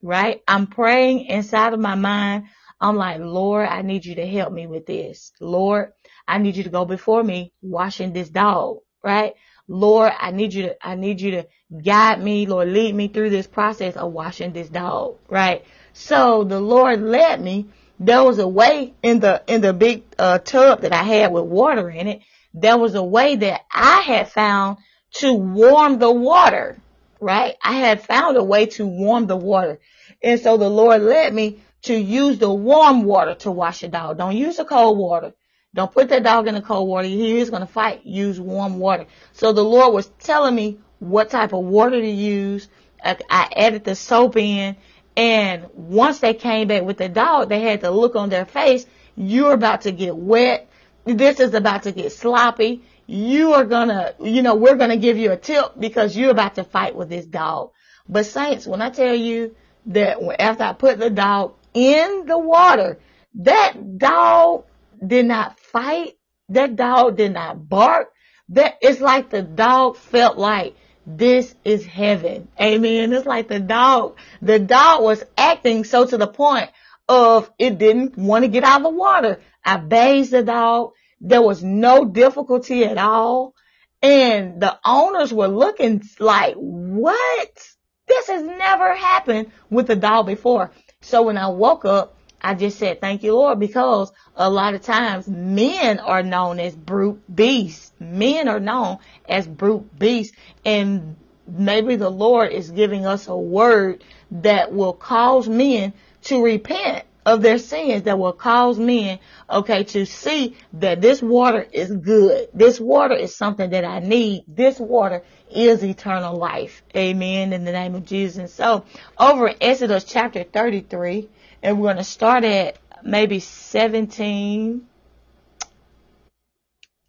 [0.00, 0.42] right?
[0.46, 2.44] I'm praying inside of my mind.
[2.80, 5.32] I'm like, Lord, I need you to help me with this.
[5.40, 5.92] Lord,
[6.28, 9.34] I need you to go before me washing this dog, right?
[9.68, 11.46] Lord, I need you to, I need you to
[11.82, 15.64] guide me, Lord, lead me through this process of washing this dog, right?
[15.92, 17.66] So the Lord led me.
[18.00, 21.44] There was a way in the, in the big uh, tub that I had with
[21.44, 22.22] water in it.
[22.52, 24.78] There was a way that I had found
[25.16, 26.76] to warm the water,
[27.20, 27.54] right?
[27.62, 29.78] I had found a way to warm the water.
[30.22, 34.18] And so the Lord led me to use the warm water to wash the dog.
[34.18, 35.34] Don't use the cold water.
[35.74, 37.08] Don't put that dog in the cold water.
[37.08, 38.06] He is going to fight.
[38.06, 39.06] Use warm water.
[39.32, 42.68] So the Lord was telling me what type of water to use.
[43.02, 44.76] I, I added the soap in.
[45.16, 48.86] And once they came back with the dog, they had the look on their face.
[49.16, 50.68] You're about to get wet.
[51.04, 52.82] This is about to get sloppy.
[53.06, 56.64] You are gonna, you know, we're gonna give you a tip because you're about to
[56.64, 57.72] fight with this dog.
[58.08, 59.54] But saints, when I tell you
[59.86, 62.98] that after I put the dog in the water,
[63.34, 64.64] that dog
[65.06, 66.14] did not fight.
[66.48, 68.12] That dog did not bark.
[68.50, 72.48] That it's like the dog felt like this is heaven.
[72.60, 73.12] Amen.
[73.12, 76.70] It's like the dog, the dog was acting so to the point
[77.08, 79.40] of it didn't want to get out of the water.
[79.64, 80.92] I bathed the dog.
[81.20, 83.54] There was no difficulty at all.
[84.02, 87.68] And the owners were looking like, what?
[88.06, 90.72] This has never happened with the dog before.
[91.00, 92.13] So when I woke up,
[92.44, 96.76] I just said, thank you, Lord, because a lot of times men are known as
[96.76, 97.90] brute beasts.
[97.98, 100.36] Men are known as brute beasts.
[100.62, 101.16] And
[101.48, 107.40] maybe the Lord is giving us a word that will cause men to repent of
[107.40, 112.48] their sins that will cause men, okay, to see that this water is good.
[112.52, 114.44] This water is something that I need.
[114.46, 116.82] This water is eternal life.
[116.94, 117.54] Amen.
[117.54, 118.36] In the name of Jesus.
[118.36, 118.84] And so
[119.18, 121.30] over in Exodus chapter 33,
[121.64, 124.86] and we're going to start at maybe 17.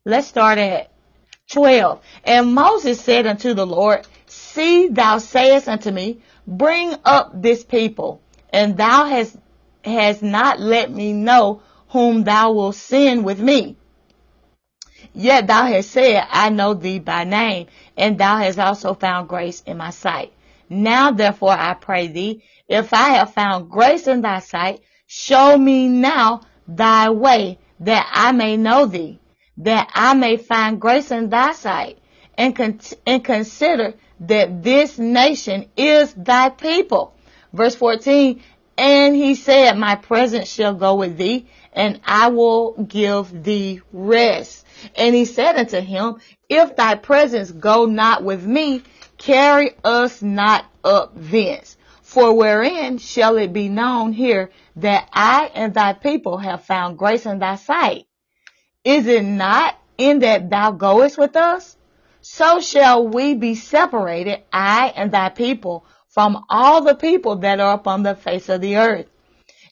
[0.05, 0.91] Let's start at
[1.51, 2.01] 12.
[2.23, 8.21] And Moses said unto the Lord, See, thou sayest unto me, Bring up this people,
[8.49, 9.35] and thou hast,
[9.83, 13.75] hast not let me know whom thou wilt send with me.
[15.13, 19.61] Yet thou hast said, I know thee by name, and thou hast also found grace
[19.65, 20.31] in my sight.
[20.69, 25.88] Now therefore I pray thee, if I have found grace in thy sight, show me
[25.88, 29.19] now thy way that I may know thee,
[29.58, 31.99] that I may find grace in thy sight
[32.38, 37.13] and, con- and consider that this nation is thy people.
[37.54, 38.41] Verse 14,
[38.78, 44.65] and he said, my presence shall go with thee and I will give thee rest.
[44.95, 46.15] And he said unto him,
[46.49, 48.82] if thy presence go not with me,
[49.17, 51.78] carry us not up thence.
[52.15, 57.25] For wherein shall it be known here that I and thy people have found grace
[57.25, 58.06] in thy sight?
[58.86, 61.75] Is it not in that thou goest with us?
[62.21, 67.73] So shall we be separated, I and thy people, from all the people that are
[67.73, 69.08] upon the face of the earth.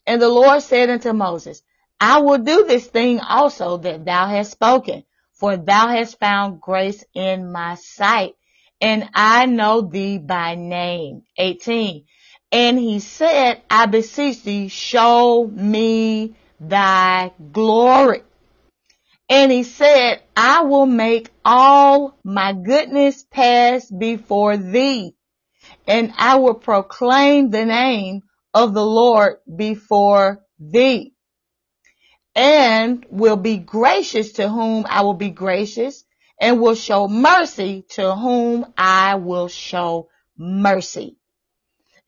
[0.05, 1.63] And the Lord said unto Moses,
[1.97, 7.05] I will do this thing also that thou hast spoken, for thou hast found grace
[7.13, 8.35] in my sight,
[8.81, 11.23] and I know thee by name.
[11.37, 12.03] 18.
[12.53, 18.21] And he said, I beseech thee, show me thy glory.
[19.27, 25.15] And he said, I will make all my goodness pass before thee,
[25.87, 28.21] and I will proclaim the name
[28.53, 31.15] of the Lord before thee,
[32.35, 36.05] and will be gracious to whom I will be gracious,
[36.39, 41.17] and will show mercy to whom I will show mercy.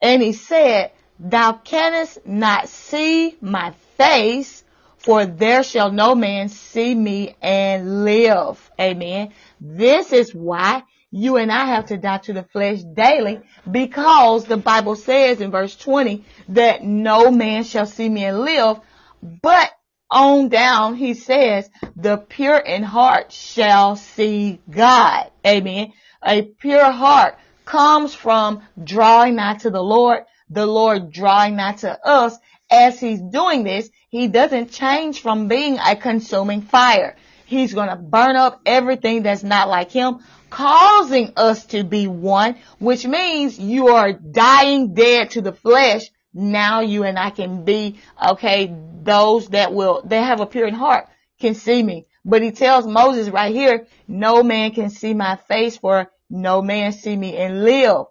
[0.06, 4.64] And he said, Thou canst not see my face,
[4.98, 8.70] for there shall no man see me and live.
[8.80, 9.34] Amen.
[9.60, 14.58] This is why you and I have to die to the flesh daily because the
[14.58, 18.82] Bible says in verse 20 that no man shall see me and live,
[19.24, 19.72] but
[20.12, 25.32] on down he says the pure in heart shall see God.
[25.44, 25.94] Amen.
[26.24, 32.08] A pure heart comes from drawing nigh to the Lord, the Lord drawing nigh to
[32.08, 32.38] us.
[32.72, 37.16] As he's doing this, he doesn't change from being a consuming fire.
[37.46, 42.56] He's going to burn up everything that's not like him, causing us to be one,
[42.80, 46.10] which means you are dying dead to the flesh.
[46.34, 48.00] Now you and I can be,
[48.32, 51.08] okay, those that will, they have a pure heart
[51.40, 52.08] can see me.
[52.24, 56.92] But he tells Moses right here, no man can see my face for no man
[56.92, 58.06] see me and live.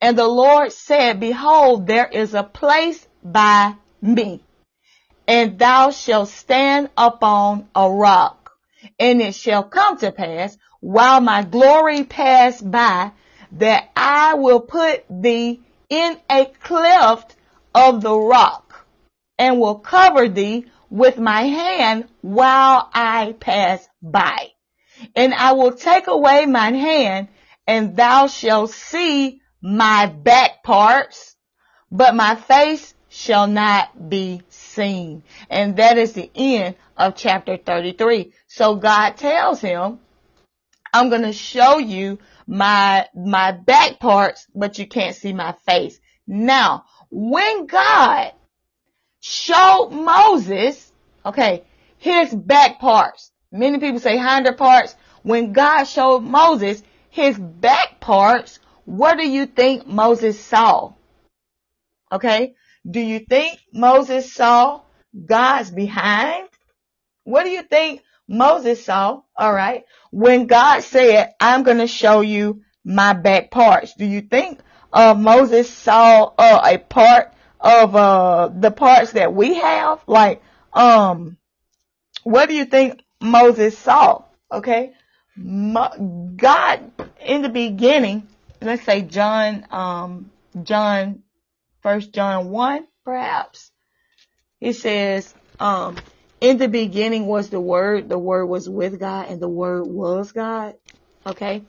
[0.00, 4.42] And the Lord said, behold, there is a place by me
[5.26, 8.52] and thou shalt stand upon a rock.
[8.98, 13.12] And it shall come to pass while my glory pass by
[13.52, 17.36] that I will put thee in a cleft
[17.74, 18.86] of the rock
[19.38, 24.52] and will cover thee with my hand while I pass by.
[25.14, 27.28] And I will take away mine hand
[27.66, 31.36] and thou shalt see my back parts,
[31.90, 35.22] but my face shall not be seen.
[35.48, 38.32] And that is the end of chapter 33.
[38.46, 39.98] So God tells him,
[40.92, 45.98] I'm going to show you my, my back parts, but you can't see my face.
[46.26, 48.32] Now, when God
[49.20, 50.92] showed Moses,
[51.24, 51.64] okay,
[51.98, 54.94] his back parts, many people say hinder parts.
[55.22, 56.82] When God showed Moses
[57.16, 60.92] his back parts, what do you think Moses saw?
[62.12, 62.54] Okay.
[62.88, 64.82] Do you think Moses saw
[65.24, 66.46] God's behind?
[67.24, 69.22] What do you think Moses saw?
[69.34, 69.84] All right.
[70.10, 73.94] When God said, I'm going to show you my back parts.
[73.94, 74.60] Do you think
[74.92, 80.00] uh, Moses saw uh, a part of uh, the parts that we have?
[80.06, 80.42] Like,
[80.74, 81.38] um,
[82.24, 84.24] what do you think Moses saw?
[84.52, 84.92] Okay.
[85.36, 88.26] God in the beginning,
[88.60, 90.30] let's say John, um,
[90.62, 91.22] John
[91.82, 93.70] First John 1, perhaps.
[94.60, 95.96] It says, um,
[96.40, 100.32] in the beginning was the Word, the Word was with God, and the Word was
[100.32, 100.74] God.
[101.26, 101.62] Okay?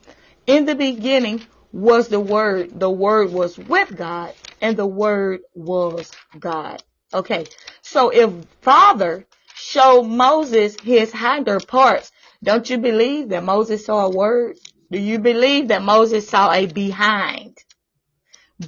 [0.46, 6.12] In the beginning was the Word, the Word was with God, and the Word was
[6.40, 6.82] God.
[7.14, 7.46] Okay?
[7.82, 12.12] So if Father showed Moses his hinder parts,
[12.44, 14.58] don't you believe that Moses saw a word?
[14.92, 17.58] Do you believe that Moses saw a behind?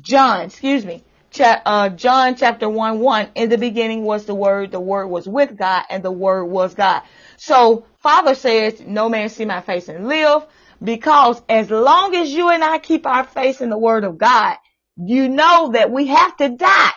[0.01, 4.71] John, excuse me, cha- uh, John chapter 1 1, in the beginning was the Word,
[4.71, 7.01] the Word was with God, and the Word was God.
[7.38, 10.45] So, Father says, no man see my face and live,
[10.84, 14.57] because as long as you and I keep our face in the Word of God,
[14.95, 16.91] you know that we have to die.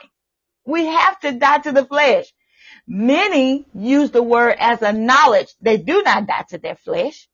[0.66, 2.26] We have to die to the flesh.
[2.86, 5.48] Many use the word as a knowledge.
[5.60, 7.28] They do not die to their flesh.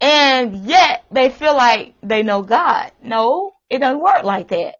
[0.00, 2.92] And yet they feel like they know God.
[3.02, 4.76] No, it doesn't work like that.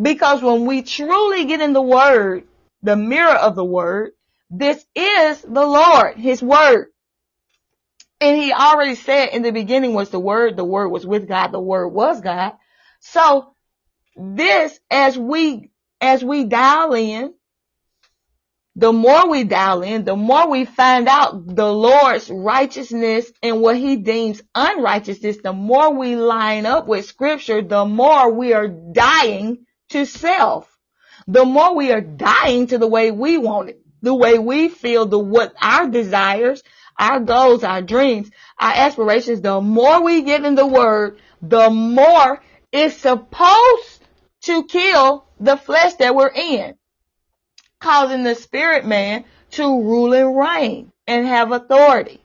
[0.00, 2.44] Because when we truly get in the word,
[2.82, 4.12] the mirror of the word,
[4.50, 6.88] this is the Lord, his word.
[8.20, 11.48] And he already said in the beginning was the word, the word was with God,
[11.48, 12.52] the word was God.
[13.00, 13.54] So
[14.16, 15.70] this, as we,
[16.00, 17.34] as we dial in
[18.74, 23.76] the more we dial in, the more we find out the Lord's righteousness and what
[23.76, 29.66] he deems unrighteousness, the more we line up with scripture, the more we are dying
[29.90, 30.68] to self.
[31.28, 35.06] The more we are dying to the way we want it, the way we feel,
[35.06, 36.62] the what our desires,
[36.98, 42.42] our goals, our dreams, our aspirations, the more we get in the word, the more
[42.72, 44.02] it's supposed
[44.42, 46.74] to kill the flesh that we're in
[47.82, 52.24] causing the spirit man to rule and reign and have authority.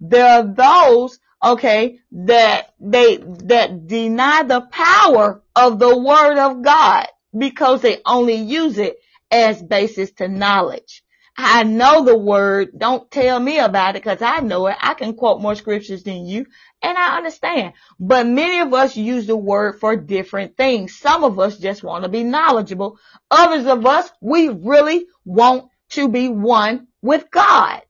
[0.00, 7.06] There are those, okay, that they, that deny the power of the word of God
[7.36, 8.96] because they only use it
[9.30, 11.02] as basis to knowledge.
[11.36, 12.70] I know the word.
[12.76, 14.76] Don't tell me about it because I know it.
[14.80, 16.46] I can quote more scriptures than you
[16.82, 17.74] and I understand.
[17.98, 20.96] But many of us use the word for different things.
[20.96, 22.98] Some of us just want to be knowledgeable.
[23.30, 27.82] Others of us, we really want to be one with God.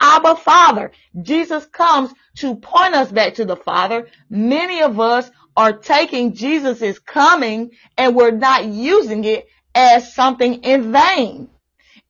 [0.00, 0.90] Abba Father.
[1.22, 4.08] Jesus comes to point us back to the Father.
[4.28, 10.92] Many of us are taking Jesus' coming and we're not using it as something in
[10.92, 11.48] vain.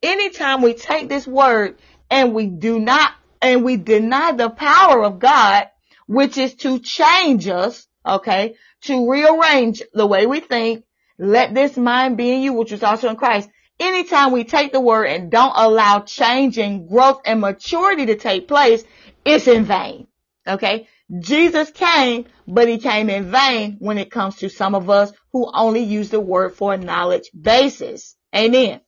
[0.02, 1.78] Anytime we take this word
[2.10, 5.68] and we do not, and we deny the power of God,
[6.06, 10.84] which is to change us, okay, to rearrange the way we think,
[11.18, 13.48] let this mind be in you, which was also in Christ.
[13.78, 18.48] Anytime we take the word and don't allow change and growth and maturity to take
[18.48, 18.84] place,
[19.24, 20.06] it's in vain.
[20.46, 20.88] Okay.
[21.20, 25.50] Jesus came, but he came in vain when it comes to some of us who
[25.52, 28.16] only use the word for a knowledge basis.
[28.34, 28.80] Amen.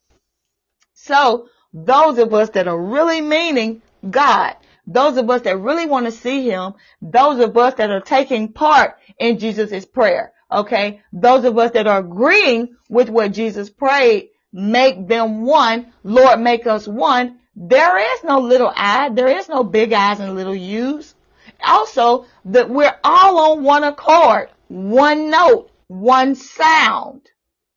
[1.06, 6.06] So those of us that are really meaning God, those of us that really want
[6.06, 11.02] to see him, those of us that are taking part in Jesus' prayer, okay?
[11.12, 16.66] Those of us that are agreeing with what Jesus prayed, make them one, Lord, make
[16.66, 17.38] us one.
[17.54, 21.14] There is no little I, there is no big eyes and little U's.
[21.62, 27.28] Also, that we're all on one accord, one note, one sound,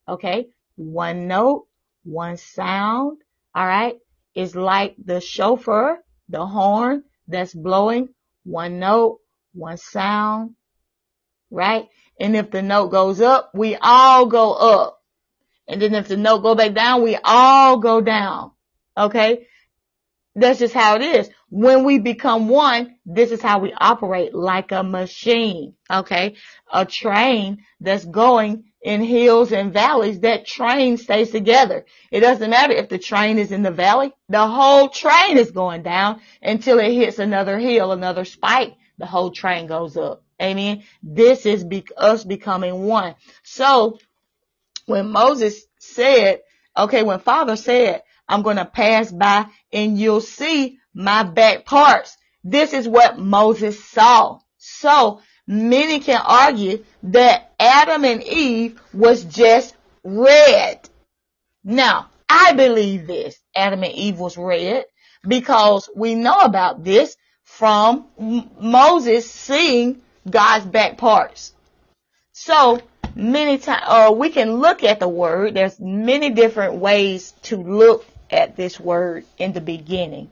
[0.08, 0.48] okay?
[0.78, 1.68] One note,
[2.08, 3.20] one sound,
[3.56, 3.98] alright?
[4.34, 6.00] Is like the shofar,
[6.30, 8.10] the horn that's blowing
[8.44, 9.20] one note,
[9.54, 10.56] one sound,
[11.52, 11.88] right?
[12.20, 15.00] And if the note goes up, we all go up.
[15.68, 18.52] And then if the note go back down, we all go down.
[18.96, 19.48] Okay?
[20.36, 21.30] That's just how it is.
[21.50, 25.74] When we become one, this is how we operate like a machine.
[25.92, 26.36] Okay?
[26.72, 31.86] A train that's going in hills and valleys, that train stays together.
[32.12, 34.14] It doesn't matter if the train is in the valley.
[34.30, 38.76] The whole train is going down until it hits another hill, another spike.
[38.98, 40.24] The whole train goes up.
[40.42, 40.84] Amen.
[41.02, 43.16] This is be- us becoming one.
[43.44, 44.00] So
[44.86, 46.42] when Moses said,
[46.78, 52.18] okay, when father said, I'm going to pass by and you'll see my back parts.
[52.44, 54.40] This is what Moses saw.
[54.58, 60.88] So many can argue that Adam and Eve was just red.
[61.64, 63.40] Now, I believe this.
[63.56, 64.86] Adam and Eve was red
[65.28, 68.08] because we know about this from
[68.60, 71.54] Moses seeing God's back parts.
[72.34, 72.82] So
[73.16, 75.56] many times, or uh, we can look at the word.
[75.56, 80.30] There's many different ways to look at this word in the beginning.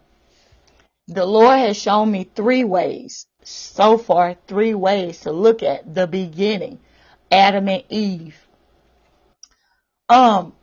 [1.07, 6.08] The Lord has shown me three ways so far three ways to look at the
[6.08, 6.80] beginning,
[7.32, 8.38] Adam and Eve.
[10.10, 10.54] Um,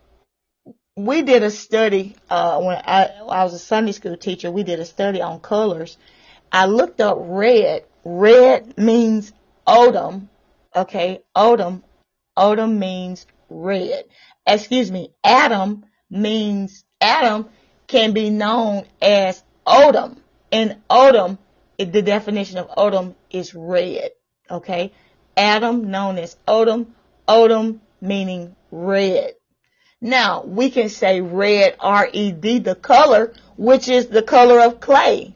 [0.97, 4.51] we did a study uh, when I, I was a Sunday school teacher.
[4.51, 5.97] We did a study on colors.
[6.51, 7.85] I looked up red.
[8.05, 9.33] Red means
[9.67, 10.29] odom.
[10.75, 11.83] Okay, odom.
[12.37, 14.05] Odom means red.
[14.47, 15.13] Excuse me.
[15.25, 17.49] Adam means Adam
[17.87, 20.19] can be known as odom,
[20.51, 21.39] and odom
[21.79, 24.11] the definition of Odom is red.
[24.51, 24.93] Okay.
[25.37, 26.87] Adam known as Odom.
[27.29, 29.35] Odom meaning red.
[30.01, 35.33] Now we can say red, R-E-D, the color, which is the color of clay,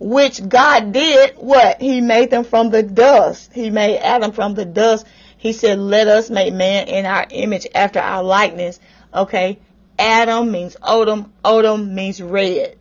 [0.00, 1.80] which God did what?
[1.80, 3.52] He made them from the dust.
[3.52, 5.06] He made Adam from the dust.
[5.38, 8.80] He said, let us make man in our image after our likeness.
[9.14, 9.60] Okay.
[9.96, 11.30] Adam means Odom.
[11.44, 12.79] Odom means red.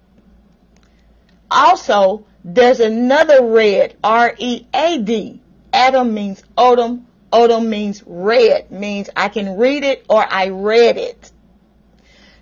[1.52, 5.42] Also, there's another red, R-E-A-D.
[5.74, 7.04] Adam means Odom.
[7.32, 11.32] Odom means red, means I can read it or I read it.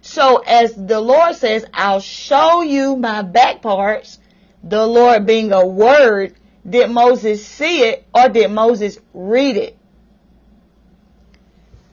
[0.01, 4.19] So as the Lord says, I'll show you my back parts,
[4.63, 6.35] the Lord being a word,
[6.67, 9.77] did Moses see it or did Moses read it?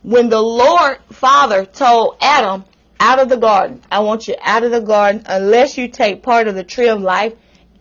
[0.03, 2.65] When the Lord Father told Adam,
[3.05, 3.83] out of the garden.
[3.93, 7.03] I want you out of the garden unless you take part of the tree of
[7.03, 7.35] life,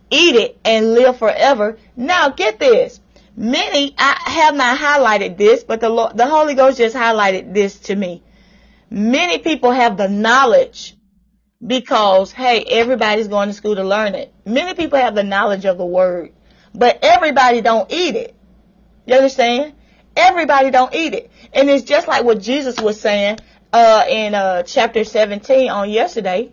[0.09, 1.78] eat it, and live forever.
[1.95, 2.99] Now get this.
[3.38, 7.80] Many, I have not highlighted this, but the Lord, the Holy Ghost just highlighted this
[7.88, 8.21] to me.
[8.89, 10.97] Many people have the knowledge
[11.65, 14.34] because, hey, everybody's going to school to learn it.
[14.45, 16.34] Many people have the knowledge of the word,
[16.76, 18.36] but everybody don't eat it.
[19.05, 19.74] You understand?
[20.17, 21.32] Everybody don't eat it.
[21.53, 23.39] And it's just like what Jesus was saying,
[23.74, 26.51] uh, in, uh, chapter 17 on yesterday.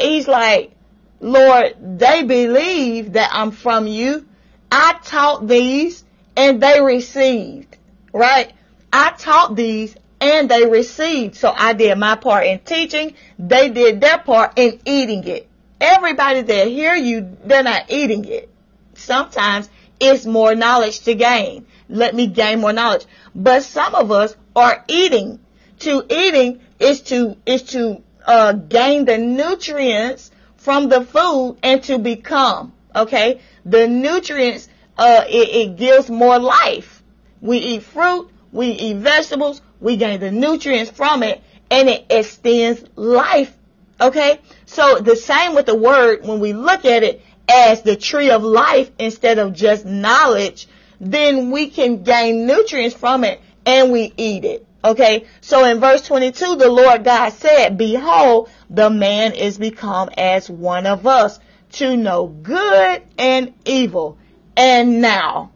[0.00, 0.72] He's like,
[1.20, 4.26] Lord, they believe that I'm from you.
[4.70, 6.04] I taught these
[6.36, 7.76] and they received,
[8.12, 8.52] right?
[8.92, 11.36] I taught these and they received.
[11.36, 13.14] So I did my part in teaching.
[13.38, 15.48] They did their part in eating it.
[15.80, 18.48] Everybody that hear you, they're not eating it.
[18.94, 19.68] Sometimes
[20.00, 21.66] it's more knowledge to gain.
[21.88, 23.06] Let me gain more knowledge.
[23.34, 25.40] But some of us are eating.
[25.84, 31.98] To eating is to, is to, uh, gain the nutrients from the food and to
[31.98, 32.72] become.
[32.96, 33.42] Okay?
[33.66, 37.02] The nutrients, uh, it, it gives more life.
[37.42, 42.82] We eat fruit, we eat vegetables, we gain the nutrients from it, and it extends
[42.96, 43.54] life.
[44.00, 44.40] Okay?
[44.64, 48.42] So the same with the word, when we look at it as the tree of
[48.42, 50.66] life instead of just knowledge,
[50.98, 54.66] then we can gain nutrients from it and we eat it.
[54.84, 60.50] Okay, so in verse 22, the Lord God said, Behold, the man is become as
[60.50, 61.40] one of us
[61.72, 64.18] to know good and evil.
[64.58, 65.52] And now,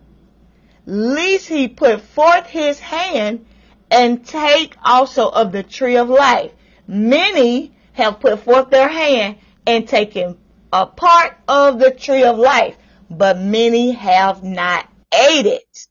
[0.87, 3.45] lest he put forth his hand
[3.91, 6.53] and take also of the tree of life.
[6.87, 10.39] Many have put forth their hand and taken
[10.73, 12.79] a part of the tree of life,
[13.11, 15.87] but many have not ate it.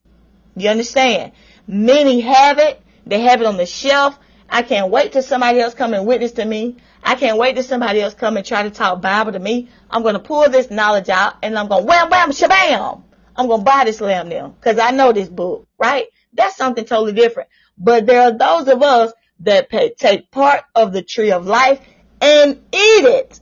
[0.55, 1.33] You understand?
[1.67, 4.17] Many have it they have it on the shelf.
[4.49, 6.77] I can't wait till somebody else come and witness to me.
[7.03, 9.69] I can't wait till somebody else come and try to talk Bible to me.
[9.89, 13.03] I'm going to pull this knowledge out and I'm going to wham wham shabam.
[13.35, 16.05] I'm going to buy this lamb now because I know this book, right?
[16.33, 17.49] That's something totally different.
[17.77, 21.79] But there are those of us that pay, take part of the tree of life
[22.21, 23.39] and eat it.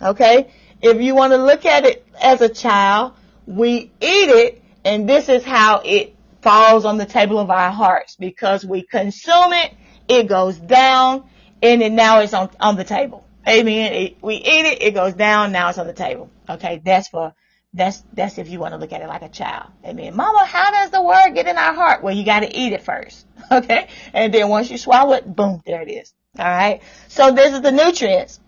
[0.00, 0.50] Okay?
[0.80, 3.12] If you want to look at it as a child,
[3.46, 6.15] we eat it and this is how it
[6.46, 9.74] falls on the table of our hearts because we consume it,
[10.06, 11.28] it goes down,
[11.60, 13.26] and then now it's on, on the table.
[13.48, 13.92] Amen.
[13.92, 16.30] It, we eat it, it goes down, now it's on the table.
[16.48, 17.34] Okay, that's for,
[17.74, 19.72] that's, that's if you want to look at it like a child.
[19.84, 20.14] Amen.
[20.14, 22.04] Mama, how does the word get in our heart?
[22.04, 23.26] Well, you gotta eat it first.
[23.50, 23.88] Okay?
[24.12, 26.14] And then once you swallow it, boom, there it is.
[26.38, 26.82] Alright?
[27.08, 28.38] So this is the nutrients.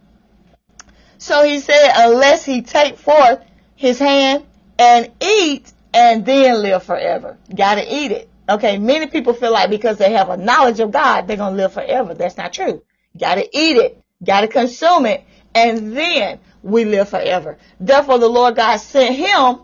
[1.19, 3.45] So he said, unless he take forth
[3.75, 4.45] his hand
[4.79, 7.39] and eat, and then live forever.
[7.55, 8.29] Gotta eat it.
[8.49, 11.73] Okay, many people feel like because they have a knowledge of God, they're gonna live
[11.73, 12.15] forever.
[12.15, 12.83] That's not true.
[13.19, 14.03] Gotta eat it.
[14.25, 15.25] Gotta consume it.
[15.55, 17.59] And then we live forever.
[17.81, 19.61] Therefore the Lord God sent him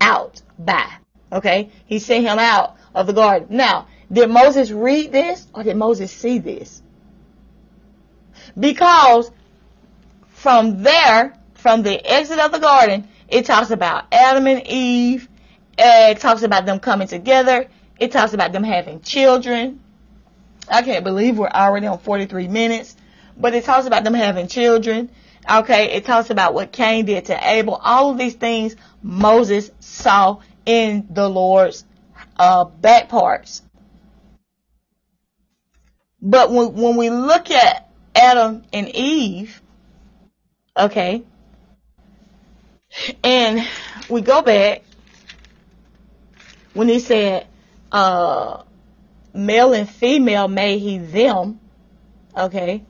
[0.00, 0.86] out by.
[1.30, 1.70] Okay?
[1.86, 3.48] He sent him out of the garden.
[3.50, 6.82] Now, did Moses read this or did Moses see this?
[8.58, 9.30] Because
[10.28, 15.28] from there, from the exit of the garden, it talks about Adam and Eve
[15.84, 17.66] it talks about them coming together.
[17.98, 19.80] It talks about them having children.
[20.68, 22.96] I can't believe we're already on 43 minutes,
[23.36, 25.10] but it talks about them having children.
[25.50, 27.74] Okay, it talks about what Cain did to Abel.
[27.74, 31.84] All of these things Moses saw in the Lord's
[32.36, 33.62] uh, back parts.
[36.20, 39.60] But when, when we look at Adam and Eve,
[40.76, 41.24] okay,
[43.24, 43.66] and
[44.08, 44.84] we go back
[46.74, 47.46] when he said,
[47.90, 48.62] uh,
[49.34, 51.60] male and female made he them,
[52.36, 52.84] okay?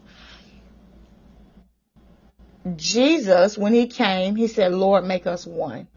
[2.77, 5.89] Jesus, when he came, he said, Lord, make us one.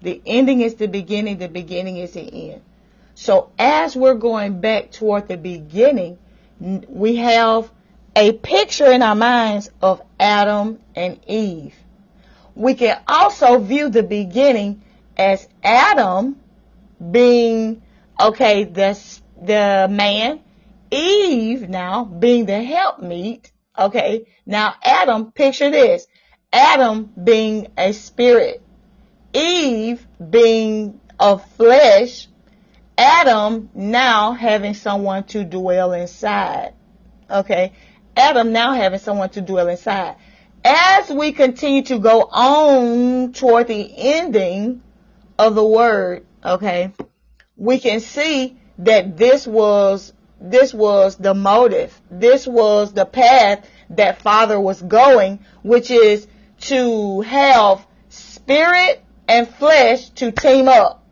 [0.00, 2.62] The ending is the beginning, the beginning is the end.
[3.14, 6.18] So as we're going back toward the beginning,
[6.60, 7.70] we have
[8.16, 11.74] a picture in our minds of Adam and Eve.
[12.54, 14.82] We can also view the beginning
[15.16, 16.36] as Adam
[17.10, 17.82] being,
[18.20, 18.98] okay, the,
[19.40, 20.40] the man,
[20.90, 26.06] Eve now being the helpmeet, okay, now Adam, picture this,
[26.52, 28.62] Adam being a spirit,
[29.32, 32.28] Eve being of flesh,
[32.96, 36.74] Adam now having someone to dwell inside.
[37.28, 37.72] Okay.
[38.16, 40.16] Adam now having someone to dwell inside.
[40.64, 44.82] As we continue to go on toward the ending
[45.38, 46.92] of the word, okay,
[47.56, 51.98] we can see that this was this was the motive.
[52.10, 56.26] This was the path that Father was going, which is
[56.62, 61.02] to have spirit and flesh to team up.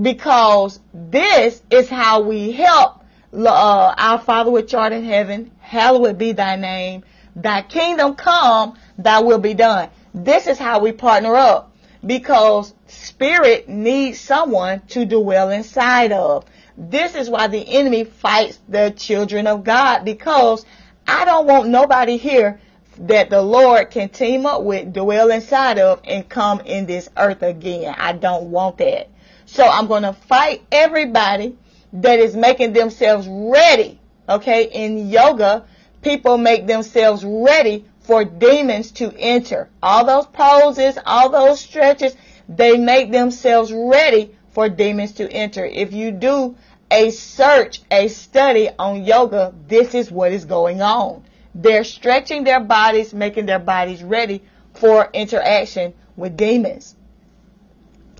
[0.00, 3.00] Because this is how we help
[3.32, 9.20] uh, our Father which art in heaven, hallowed be thy name, thy kingdom come, thy
[9.20, 9.88] will be done.
[10.12, 11.75] This is how we partner up
[12.06, 16.44] because spirit needs someone to dwell inside of.
[16.76, 20.64] This is why the enemy fights the children of God because
[21.06, 22.60] I don't want nobody here
[22.98, 27.42] that the Lord can team up with, dwell inside of, and come in this earth
[27.42, 27.94] again.
[27.96, 29.10] I don't want that.
[29.46, 31.56] So I'm going to fight everybody
[31.92, 34.00] that is making themselves ready.
[34.28, 34.64] Okay.
[34.64, 35.66] In yoga,
[36.02, 39.68] people make themselves ready for demons to enter.
[39.82, 42.14] All those poses, all those stretches,
[42.48, 45.64] they make themselves ready for demons to enter.
[45.66, 46.56] If you do
[46.90, 51.24] a search, a study on yoga, this is what is going on.
[51.54, 54.42] They're stretching their bodies, making their bodies ready
[54.74, 56.94] for interaction with demons.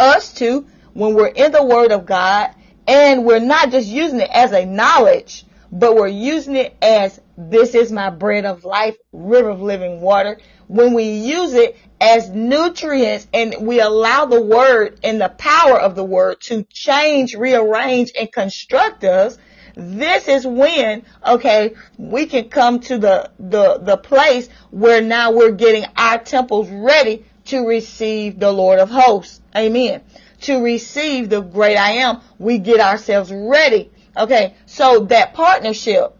[0.01, 2.51] Us too, when we're in the Word of God,
[2.89, 5.45] and we're not just using it as a knowledge,
[5.79, 10.39] but we're using it as this is my bread of life, river of living water.
[10.69, 15.95] When we use it as nutrients and we allow the word and the power of
[15.95, 19.37] the word to change, rearrange, and construct us,
[19.75, 25.53] this is when, okay, we can come to the, the, the place where now we're
[25.53, 29.43] getting our temples ready to receive the Lord of hosts.
[29.55, 30.01] Amen.
[30.43, 33.91] To receive the great I am, we get ourselves ready.
[34.17, 34.55] Okay.
[34.67, 36.17] So that partnership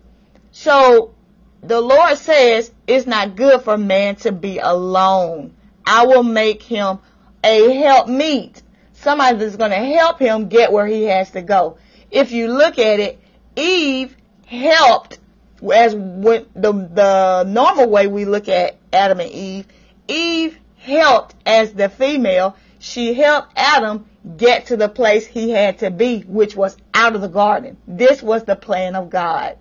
[0.57, 1.15] so
[1.63, 5.55] the Lord says it's not good for man to be alone.
[5.85, 6.99] I will make him
[7.45, 8.63] a help meet.
[8.95, 11.77] Somebody that's going to help him get where he has to go.
[12.11, 13.21] If you look at it,
[13.55, 14.17] Eve
[14.47, 15.19] helped
[15.63, 19.67] as when the the normal way we look at Adam and Eve.
[20.09, 22.57] Eve helped as the female.
[22.79, 24.07] She helped Adam
[24.37, 27.77] get to the place he had to be, which was out of the garden.
[27.87, 29.59] This was the plan of God.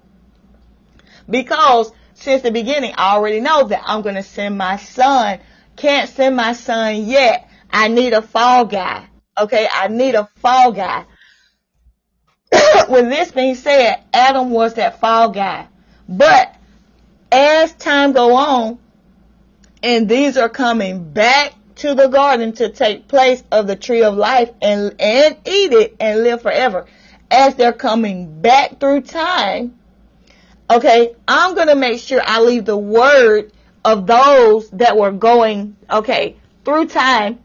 [1.29, 5.39] Because since the beginning, I already know that I'm going to send my son.
[5.75, 7.49] Can't send my son yet.
[7.69, 9.07] I need a fall guy.
[9.37, 9.67] Okay.
[9.71, 11.05] I need a fall guy.
[12.89, 15.67] With this being said, Adam was that fall guy.
[16.07, 16.55] But
[17.31, 18.79] as time go on,
[19.83, 24.15] and these are coming back to the garden to take place of the tree of
[24.15, 26.85] life and, and eat it and live forever.
[27.29, 29.77] As they're coming back through time,
[30.67, 33.51] Okay, I'm going to make sure I leave the word
[33.83, 37.39] of those that were going, okay, through time.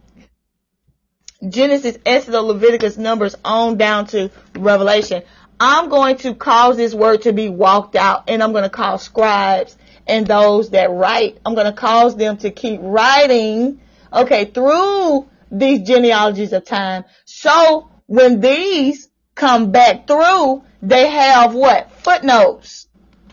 [1.46, 5.22] Genesis, Exodus, Leviticus, Numbers on down to Revelation.
[5.58, 8.96] I'm going to cause this word to be walked out and I'm going to call
[8.96, 9.76] scribes
[10.06, 11.38] and those that write.
[11.44, 13.80] I'm going to cause them to keep writing,
[14.12, 17.04] okay, through these genealogies of time.
[17.24, 21.90] So when these come back through, they have what?
[22.02, 22.88] Footnotes.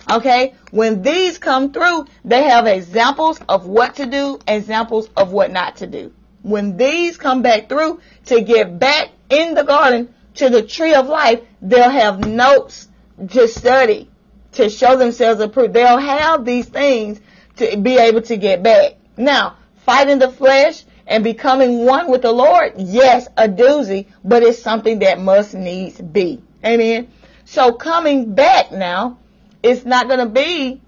[0.10, 0.54] Okay?
[0.72, 5.78] When these come through, they have examples of what to do, examples of what not
[5.78, 6.14] to do.
[6.44, 11.08] When these come back through to get back in the garden to the tree of
[11.08, 12.88] life, they'll have notes
[13.30, 14.10] to study,
[14.54, 15.74] to show themselves approved.
[15.74, 17.20] They'll have these things
[17.58, 18.94] to be able to get back.
[19.18, 19.58] Now,
[19.88, 25.00] fighting the flesh and becoming one with the Lord, yes, a doozy, but it's something
[25.00, 26.44] that must needs be.
[26.64, 27.08] Amen.
[27.46, 29.18] So coming back now,
[29.64, 30.82] it's not going to be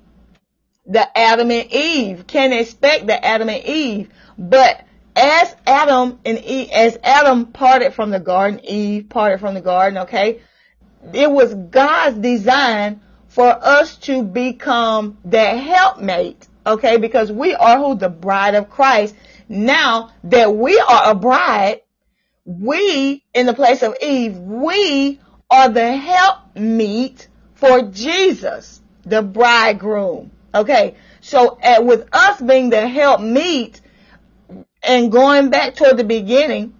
[0.85, 2.27] the Adam and Eve.
[2.27, 4.09] Can expect the Adam and Eve.
[4.37, 4.83] But
[5.15, 9.99] as Adam and Eve, as Adam parted from the garden, Eve parted from the garden,
[9.99, 10.41] okay?
[11.13, 16.97] It was God's design for us to become that helpmate, okay?
[16.97, 17.95] Because we are who?
[17.95, 19.15] The bride of Christ.
[19.47, 21.81] Now that we are a bride,
[22.45, 30.31] we, in the place of Eve, we are the helpmeet for Jesus, the bridegroom.
[30.53, 30.95] Okay.
[31.21, 33.81] So with us being the help meet
[34.81, 36.73] and going back toward the beginning,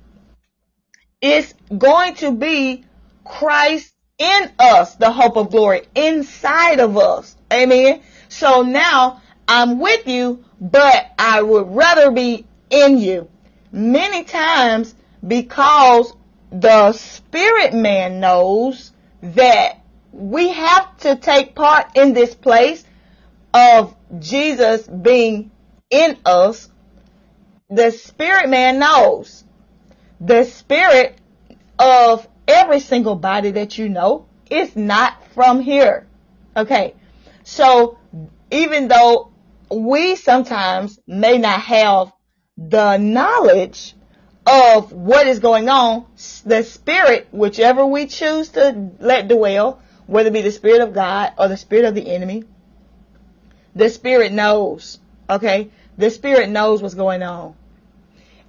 [1.21, 2.86] it's going to be
[3.25, 7.36] Christ in us, the hope of glory inside of us.
[7.51, 8.01] Amen.
[8.30, 13.27] So now I'm with you, but I would rather be in you.
[13.71, 14.93] Many times
[15.25, 16.13] because
[16.51, 18.91] the spirit man knows
[19.23, 19.79] that
[20.11, 22.83] we have to take part in this place
[23.51, 25.49] of Jesus being
[25.89, 26.69] in us.
[27.71, 29.43] The spirit man knows.
[30.21, 31.17] The spirit
[31.79, 36.05] of every single body that you know is not from here.
[36.55, 36.93] Okay.
[37.43, 37.97] So
[38.51, 39.31] even though
[39.72, 42.11] we sometimes may not have
[42.57, 43.95] the knowledge
[44.45, 46.05] of what is going on,
[46.45, 51.34] the spirit, whichever we choose to let dwell, whether it be the spirit of God
[51.38, 52.43] or the spirit of the enemy,
[53.76, 54.99] the spirit knows.
[55.30, 55.70] Okay?
[55.97, 57.55] The spirit knows what's going on.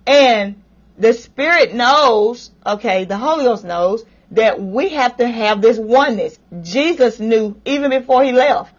[0.06, 0.62] And
[0.98, 6.38] the spirit knows, okay, the Holy Ghost knows that we have to have this oneness.
[6.62, 8.72] Jesus knew even before he left.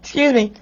[0.00, 0.52] Excuse me.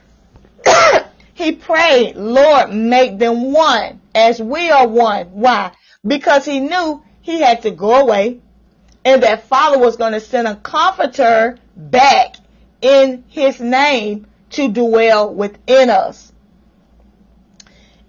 [1.35, 5.27] he prayed, Lord, make them one as we are one.
[5.27, 5.73] Why?
[6.07, 8.41] Because he knew he had to go away
[9.05, 12.37] and that Father was going to send a comforter back
[12.81, 16.33] in his name to dwell within us.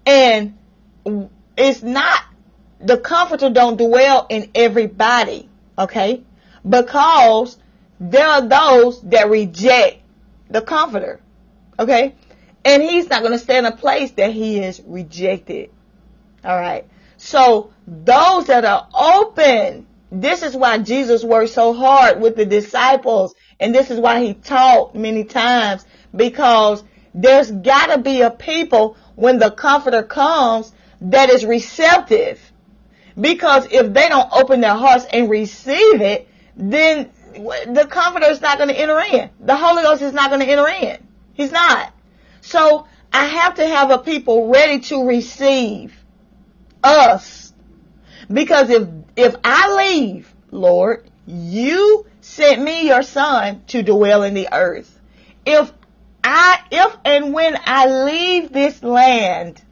[0.04, 0.58] And
[1.56, 2.20] it's not,
[2.80, 5.48] the comforter don't dwell in everybody,
[5.78, 6.22] okay?
[6.68, 7.56] Because
[8.00, 10.02] there are those that reject
[10.50, 11.20] the comforter,
[11.78, 12.14] okay?
[12.68, 15.70] And he's not going to stay in a place that he is rejected.
[16.44, 16.86] All right.
[17.16, 23.34] So those that are open, this is why Jesus worked so hard with the disciples.
[23.58, 29.38] And this is why he taught many times because there's gotta be a people when
[29.38, 32.38] the comforter comes that is receptive.
[33.18, 38.58] Because if they don't open their hearts and receive it, then the comforter is not
[38.58, 39.30] going to enter in.
[39.40, 40.98] The Holy Ghost is not going to enter in.
[41.32, 41.94] He's not.
[42.48, 45.94] So I have to have a people ready to receive
[46.82, 47.52] us.
[48.32, 54.48] Because if, if I leave, Lord, you sent me your son to dwell in the
[54.50, 54.98] earth.
[55.44, 55.70] If
[56.24, 59.62] I, if and when I leave this land,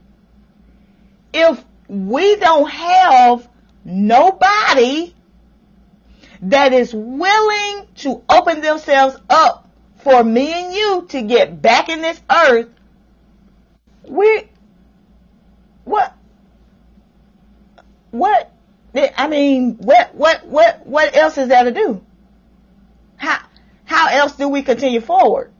[1.32, 3.48] if we don't have
[3.86, 5.14] nobody
[6.42, 9.65] that is willing to open themselves up
[10.06, 12.68] for me and you to get back in this earth,
[14.04, 14.44] we,
[15.82, 16.16] what,
[18.12, 18.52] what,
[18.94, 22.00] I mean, what, what, what, what else is there to do?
[23.16, 23.46] How,
[23.84, 25.50] how else do we continue forward?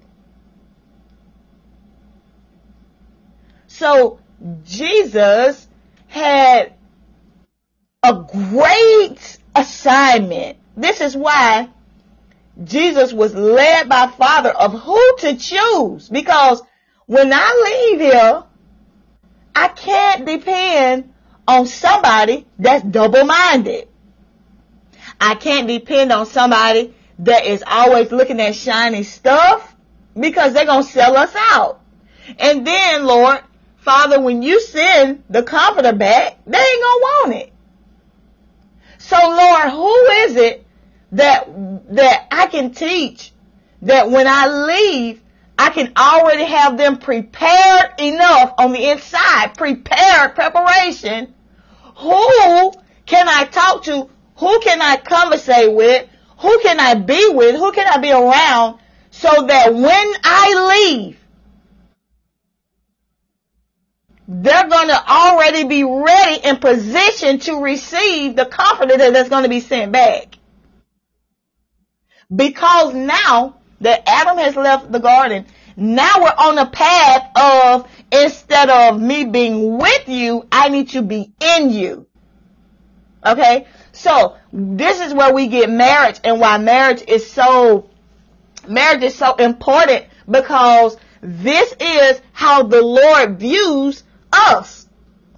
[3.66, 4.20] So
[4.62, 5.66] Jesus
[6.06, 6.72] had
[8.04, 10.56] a great assignment.
[10.76, 11.68] This is why
[12.64, 16.08] Jesus was led by Father of who to choose.
[16.08, 16.62] Because
[17.06, 18.44] when I leave here,
[19.54, 21.12] I can't depend
[21.46, 23.88] on somebody that's double-minded.
[25.20, 29.74] I can't depend on somebody that is always looking at shiny stuff
[30.18, 31.80] because they're going to sell us out.
[32.38, 33.40] And then, Lord,
[33.86, 37.52] Father, when you send the comforter back, they ain't gonna want it.
[38.98, 39.94] So Lord, who
[40.24, 40.65] is it
[41.16, 41.48] that,
[41.94, 43.32] that I can teach
[43.82, 45.22] that when I leave,
[45.58, 51.34] I can already have them prepared enough on the inside, prepared preparation.
[51.96, 52.72] Who
[53.06, 54.10] can I talk to?
[54.36, 56.08] Who can I conversate with?
[56.38, 57.56] Who can I be with?
[57.56, 58.78] Who can I be around
[59.10, 61.18] so that when I leave,
[64.28, 69.48] they're going to already be ready and positioned to receive the comforter that's going to
[69.48, 70.35] be sent back.
[72.34, 75.46] Because now that Adam has left the garden,
[75.76, 81.02] now we're on the path of instead of me being with you, I need to
[81.02, 82.06] be in you.
[83.24, 83.66] Okay?
[83.92, 87.88] So, this is where we get marriage and why marriage is so,
[88.68, 94.02] marriage is so important because this is how the Lord views
[94.32, 94.86] us.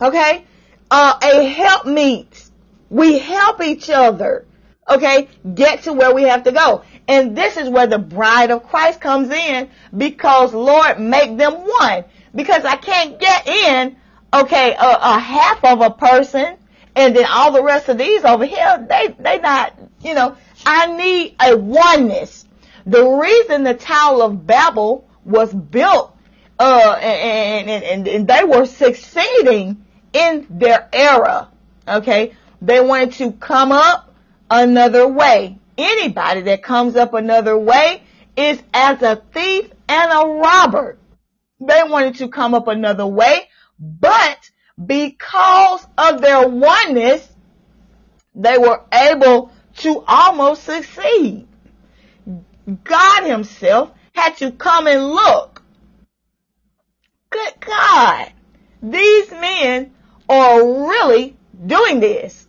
[0.01, 0.45] Okay?
[0.91, 2.51] Uh, a help meet.
[2.91, 4.47] We help each other.
[4.89, 5.29] Okay?
[5.55, 6.83] Get to where we have to go.
[7.07, 12.05] And this is where the bride of Christ comes in because Lord make them one.
[12.35, 13.97] Because I can't get in,
[14.33, 16.57] okay, a, a half of a person
[16.99, 19.73] and then all the rest of these over here, they, they not,
[20.03, 20.37] you know,
[20.67, 22.45] I need a oneness.
[22.87, 26.17] The reason the Tower of Babel was built
[26.59, 31.49] uh, and, and, and they were succeeding in their era.
[31.87, 32.35] Okay.
[32.61, 34.08] They wanted to come up
[34.51, 35.59] another way.
[35.79, 38.03] Anybody that comes up another way
[38.37, 40.99] is as a thief and a robber.
[41.61, 44.51] They wanted to come up another way, but
[44.85, 47.29] because of their oneness,
[48.35, 51.47] they were able to almost succeed.
[52.85, 55.59] God himself had to come and look
[57.31, 58.33] Good God.
[58.83, 59.95] These men
[60.29, 61.37] are really
[61.67, 62.48] doing this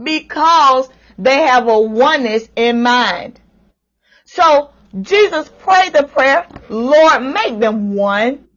[0.00, 0.88] because
[1.18, 3.40] they have a oneness in mind.
[4.24, 4.70] So
[5.00, 8.48] Jesus prayed the prayer, Lord, make them one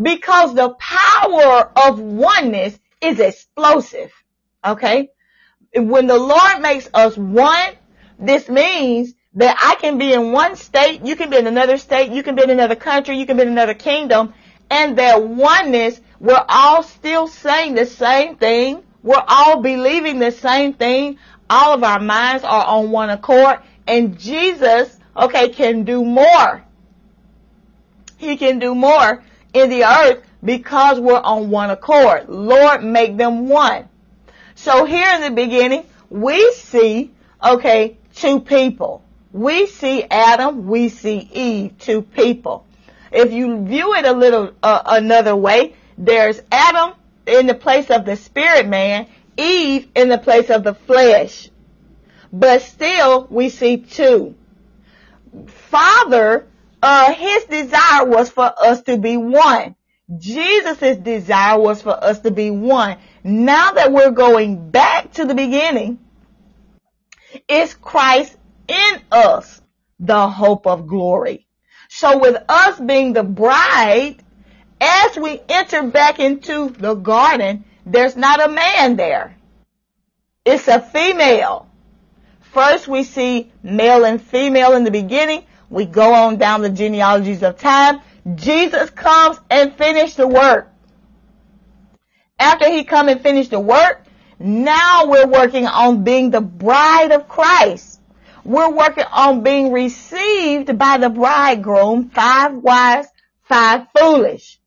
[0.00, 4.12] because the power of oneness is explosive.
[4.64, 5.10] Okay.
[5.74, 7.74] When the Lord makes us one,
[8.18, 12.12] this means that I can be in one state, you can be in another state,
[12.12, 14.34] you can be in another country, you can be in another kingdom,
[14.70, 18.82] and that oneness, we're all still saying the same thing.
[19.02, 21.18] We're all believing the same thing.
[21.50, 26.62] All of our minds are on one accord, and Jesus, okay, can do more.
[28.16, 29.22] He can do more
[29.52, 32.28] in the earth because we're on one accord.
[32.28, 33.88] Lord, make them one.
[34.54, 37.10] So here in the beginning, we see,
[37.42, 39.02] okay, two people.
[39.32, 42.66] We see Adam, we see Eve, two people.
[43.10, 46.94] If you view it a little uh, another way, there's Adam
[47.26, 51.50] in the place of the spirit man, Eve in the place of the flesh.
[52.32, 54.34] But still, we see two.
[55.46, 56.46] Father,
[56.82, 59.76] uh, his desire was for us to be one.
[60.18, 62.98] Jesus' desire was for us to be one.
[63.24, 65.98] Now that we're going back to the beginning,
[67.48, 68.36] it's Christ
[68.68, 69.60] in us,
[70.00, 71.46] the hope of glory.
[71.88, 74.21] So with us being the bride,
[74.82, 79.36] as we enter back into the garden, there's not a man there.
[80.44, 81.68] It's a female.
[82.40, 85.44] First we see male and female in the beginning.
[85.70, 88.00] We go on down the genealogies of time.
[88.34, 90.68] Jesus comes and finished the work.
[92.38, 94.04] After he come and finish the work,
[94.40, 98.00] now we're working on being the bride of Christ.
[98.44, 103.06] We're working on being received by the bridegroom, five wise,
[103.44, 104.58] five foolish.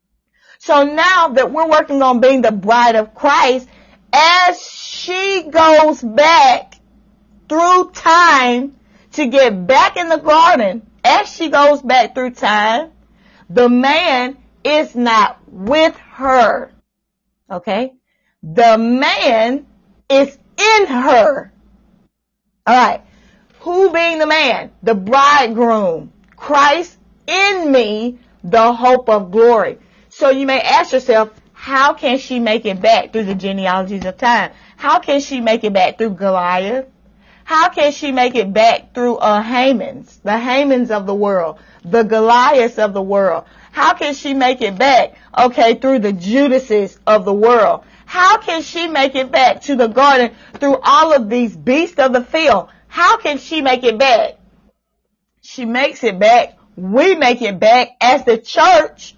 [0.66, 3.68] So now that we're working on being the bride of Christ,
[4.12, 6.74] as she goes back
[7.48, 8.74] through time
[9.12, 12.90] to get back in the garden, as she goes back through time,
[13.48, 16.72] the man is not with her.
[17.48, 17.92] Okay?
[18.42, 19.68] The man
[20.10, 21.52] is in her.
[22.68, 23.02] Alright.
[23.60, 24.72] Who being the man?
[24.82, 26.12] The bridegroom.
[26.34, 26.98] Christ
[27.28, 29.78] in me, the hope of glory.
[30.18, 34.16] So you may ask yourself, how can she make it back through the genealogies of
[34.16, 34.52] time?
[34.78, 36.86] How can she make it back through Goliath?
[37.44, 42.02] How can she make it back through uh, Hamans, the Hamans of the world, the
[42.02, 43.44] Goliaths of the world?
[43.72, 47.84] How can she make it back, okay, through the Judases of the world?
[48.06, 52.14] How can she make it back to the garden through all of these beasts of
[52.14, 52.70] the field?
[52.88, 54.38] How can she make it back?
[55.42, 56.56] She makes it back.
[56.74, 59.12] We make it back as the church.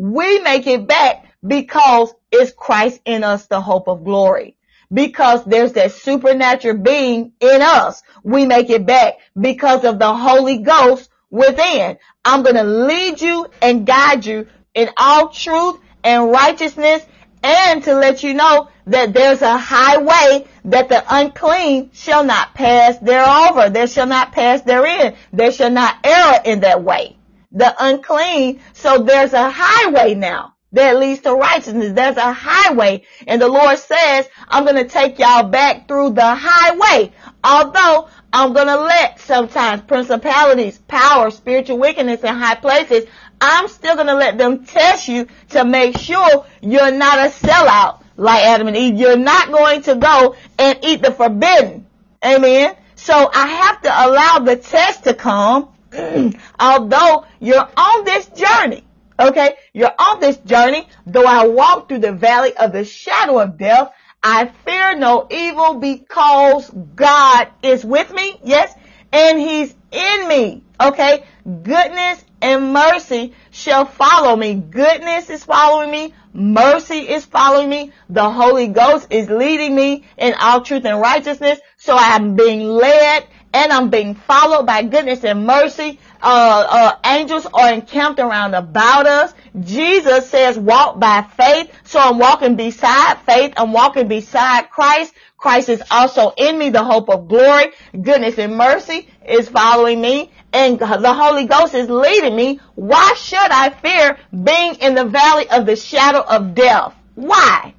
[0.00, 4.56] We make it back because it's Christ in us, the hope of glory
[4.90, 8.02] because there's that supernatural being in us.
[8.22, 11.98] We make it back because of the Holy Ghost within.
[12.24, 17.04] I'm going to lead you and guide you in all truth and righteousness
[17.42, 22.96] and to let you know that there's a highway that the unclean shall not pass
[22.98, 23.68] thereover.
[23.68, 25.14] There shall not pass therein.
[25.32, 27.16] There shall not err in that way.
[27.52, 28.60] The unclean.
[28.72, 31.92] So there's a highway now that leads to righteousness.
[31.92, 33.04] There's a highway.
[33.26, 37.12] And the Lord says, I'm going to take y'all back through the highway.
[37.42, 43.06] Although I'm going to let sometimes principalities, power, spiritual wickedness in high places,
[43.40, 48.02] I'm still going to let them test you to make sure you're not a sellout
[48.16, 48.96] like Adam and Eve.
[48.96, 51.86] You're not going to go and eat the forbidden.
[52.24, 52.76] Amen.
[52.96, 55.70] So I have to allow the test to come,
[56.60, 58.84] although you're on this journey.
[59.18, 59.54] Okay?
[59.74, 60.88] You're on this journey.
[61.06, 65.74] Though I walk through the valley of the shadow of death, I fear no evil
[65.74, 68.38] because God is with me.
[68.42, 68.74] Yes.
[69.12, 70.62] And he's in me.
[70.80, 71.24] Okay.
[71.44, 74.54] Goodness and mercy shall follow me.
[74.54, 76.14] Goodness is following me.
[76.32, 77.92] Mercy is following me.
[78.08, 81.58] The Holy Ghost is leading me in all truth and righteousness.
[81.76, 87.46] So I'm being led and I'm being followed by goodness and mercy uh, uh, angels
[87.46, 89.32] are encamped around about us.
[89.60, 91.72] Jesus says walk by faith.
[91.84, 93.54] So I'm walking beside faith.
[93.56, 95.14] I'm walking beside Christ.
[95.38, 97.72] Christ is also in me, the hope of glory.
[97.92, 100.30] Goodness and mercy is following me.
[100.52, 102.60] And the Holy Ghost is leading me.
[102.74, 106.94] Why should I fear being in the valley of the shadow of death?
[107.14, 107.74] Why?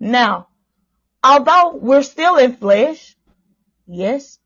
[0.00, 0.48] Now,
[1.26, 3.16] although we're still in flesh,
[3.86, 4.38] yes,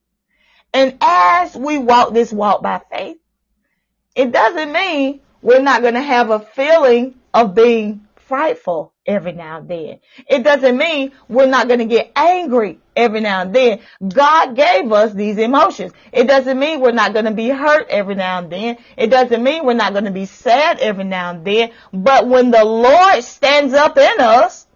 [0.72, 3.18] and as we walk this walk by faith,
[4.14, 9.58] it doesn't mean we're not going to have a feeling of being frightful every now
[9.58, 9.98] and then.
[10.28, 13.80] It doesn't mean we're not going to get angry every now and then.
[14.06, 15.92] God gave us these emotions.
[16.12, 18.78] It doesn't mean we're not going to be hurt every now and then.
[18.96, 21.72] It doesn't mean we're not going to be sad every now and then.
[21.92, 24.66] But when the Lord stands up in us,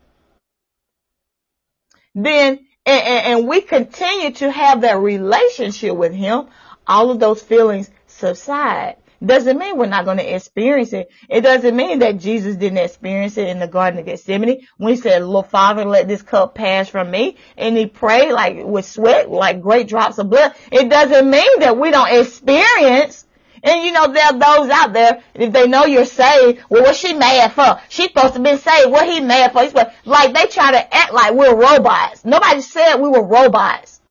[2.15, 6.49] then and, and, we continue to have that relationship with Him,
[6.87, 8.97] all of those feelings subside.
[9.25, 11.11] Doesn't mean we're not going to experience it.
[11.31, 15.01] It doesn't mean that Jesus didn't experience it in the Garden of Gethsemane when he
[15.01, 17.39] said, Lord Father, let this cup pass from me.
[17.57, 20.55] And he prayed like with sweat, like great drops of blood.
[20.71, 23.25] It doesn't mean that we don't experience
[23.65, 26.97] and you know, there are those out there, if they know you're saved, well, what
[26.97, 27.81] she mad for?
[27.89, 28.91] She's supposed to be saved.
[28.91, 29.63] What he mad for?
[29.63, 32.25] He's like, they try to act like we're robots.
[32.27, 34.03] Nobody said we were robots.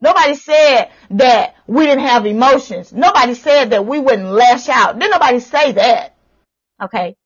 [0.00, 2.92] Nobody said that we didn't have emotions.
[2.92, 4.98] Nobody said that we wouldn't lash out.
[4.98, 6.14] Didn't nobody say that.
[6.82, 7.16] Okay.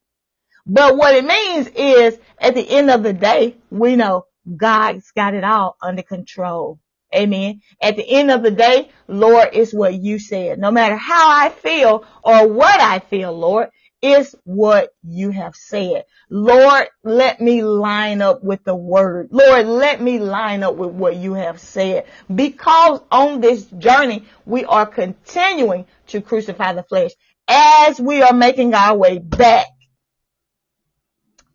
[0.67, 4.27] But what it means is at the end of the day, we know
[4.57, 6.79] God's got it all under control.
[7.15, 7.61] Amen.
[7.81, 10.59] At the end of the day, Lord, it's what you said.
[10.59, 13.69] No matter how I feel or what I feel, Lord,
[14.03, 16.05] it's what you have said.
[16.29, 19.29] Lord, let me line up with the word.
[19.31, 22.07] Lord, let me line up with what you have said.
[22.35, 27.13] Because on this journey, we are continuing to crucify the flesh
[27.47, 29.67] as we are making our way back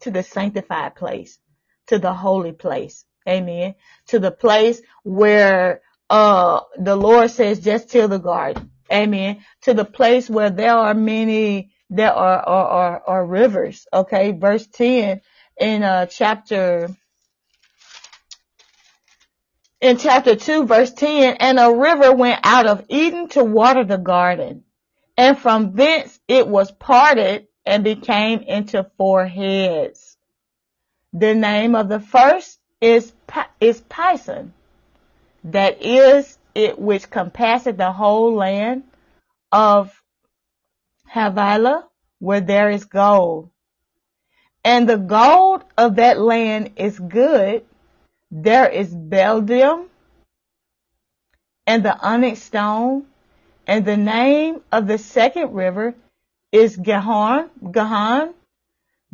[0.01, 1.39] to the sanctified place,
[1.87, 3.03] to the holy place.
[3.27, 3.75] Amen.
[4.07, 8.71] To the place where, uh, the Lord says, just till the garden.
[8.91, 9.43] Amen.
[9.63, 13.85] To the place where there are many, there are, are, are, are rivers.
[13.91, 14.31] Okay.
[14.31, 15.21] Verse 10
[15.59, 16.89] in, uh, chapter,
[19.81, 23.97] in chapter 2 verse 10, and a river went out of Eden to water the
[23.97, 24.63] garden.
[25.17, 30.15] And from thence it was parted and became into four heads.
[31.13, 33.13] The name of the first is,
[33.59, 34.51] is Pison,
[35.43, 38.83] that is it which compasseth the whole land
[39.51, 39.91] of
[41.07, 41.85] Havilah,
[42.19, 43.49] where there is gold.
[44.63, 47.63] And the gold of that land is good.
[48.31, 49.87] There is Beldium
[51.65, 53.05] and the onyx stone.
[53.65, 55.93] And the name of the second river
[56.51, 58.33] is Gihon, Gihon,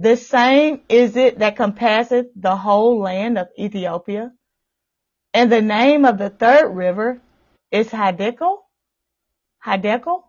[0.03, 4.33] the same is it that compasseth the whole land of Ethiopia.
[5.33, 7.21] And the name of the third river
[7.71, 8.57] is Hiddekel,
[9.65, 10.23] Hiddekel,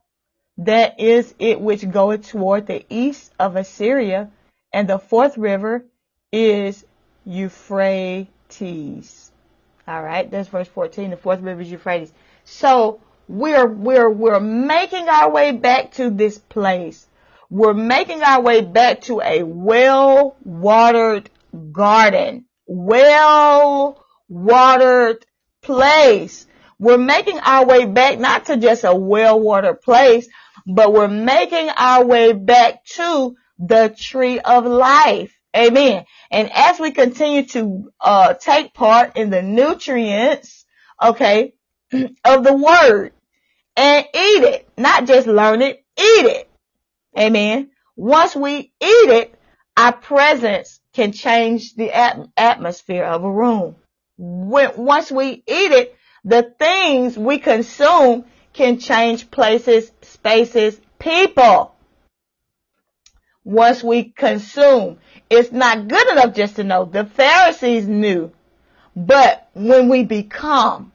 [0.59, 4.31] that is it which goeth toward the east of Assyria.
[4.72, 5.85] And the fourth river
[6.33, 6.85] is
[7.25, 8.31] Euphrates.
[9.87, 11.11] All right, that's verse 14.
[11.11, 12.12] The fourth river is Euphrates.
[12.45, 17.07] So we're, we're, we're making our way back to this place
[17.55, 21.30] we're making our way back to a well watered
[21.70, 25.24] garden, well watered
[25.62, 26.48] place.
[26.80, 30.26] We're making our way back not to just a well watered place,
[30.66, 35.38] but we're making our way back to the tree of life.
[35.57, 36.07] Amen.
[36.32, 40.64] And as we continue to uh, take part in the nutrients,
[41.00, 41.55] okay,
[41.92, 43.12] of the word
[43.76, 46.50] and eat it, not just learn it, eat it.
[47.19, 47.71] Amen.
[47.97, 49.35] Once we eat it,
[49.77, 51.93] our presence can change the
[52.37, 53.77] atmosphere of a room.
[54.17, 61.75] When, once we eat it, the things we consume can change places, spaces, people.
[63.45, 64.99] Once we consume,
[65.29, 66.85] it's not good enough just to know.
[66.85, 68.33] The Pharisees knew.
[68.97, 70.93] But when we become,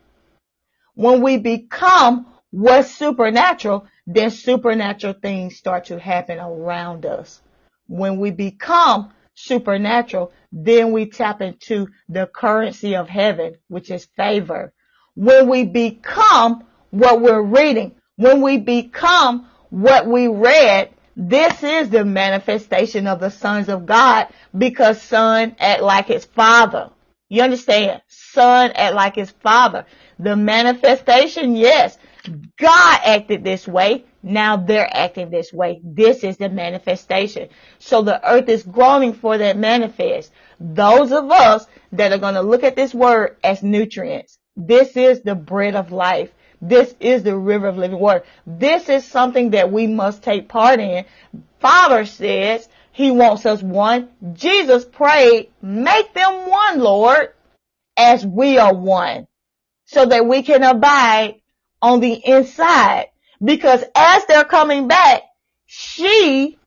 [0.96, 7.42] when we become what's supernatural, then supernatural things start to happen around us.
[7.88, 14.74] When we become supernatural, then we tap into the currency of heaven, which is favor.
[15.14, 22.04] When we become what we're reading, when we become what we read, this is the
[22.04, 26.90] manifestation of the sons of God because son act like his father.
[27.30, 28.02] You understand?
[28.08, 29.86] Son act like his father.
[30.18, 32.00] The manifestation, yes,
[32.58, 34.06] God acted this way.
[34.22, 35.82] Now they're acting this way.
[35.84, 37.50] This is the manifestation.
[37.80, 40.32] So the earth is groaning for that manifest.
[40.60, 44.38] Those of us that are going to look at this word as nutrients.
[44.56, 46.30] This is the bread of life.
[46.62, 48.24] This is the river of living water.
[48.46, 51.06] This is something that we must take part in.
[51.60, 54.10] Father says he wants us one.
[54.34, 57.34] Jesus prayed, make them one, Lord,
[57.96, 59.28] as we are one,
[59.86, 61.39] so that we can abide
[61.82, 63.08] on the inside.
[63.44, 65.24] Because as they're coming back,
[65.66, 66.58] she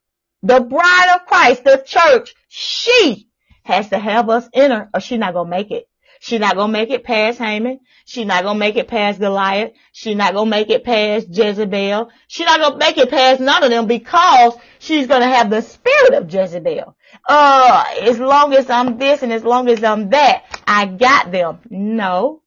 [0.42, 3.28] the bride of Christ, the church, she
[3.64, 5.88] has to have us in her or she's not going to make it.
[6.20, 7.80] She's not going to make it past Haman.
[8.04, 9.72] She's not going to make it past Goliath.
[9.90, 12.10] She's not going to make it past Jezebel.
[12.28, 15.50] She's not going to make it past none of them because she's going to have
[15.50, 16.96] the spirit of Jezebel.
[17.28, 21.58] Uh, as long as I'm this and as long as I'm that, I got them.
[21.68, 22.42] No,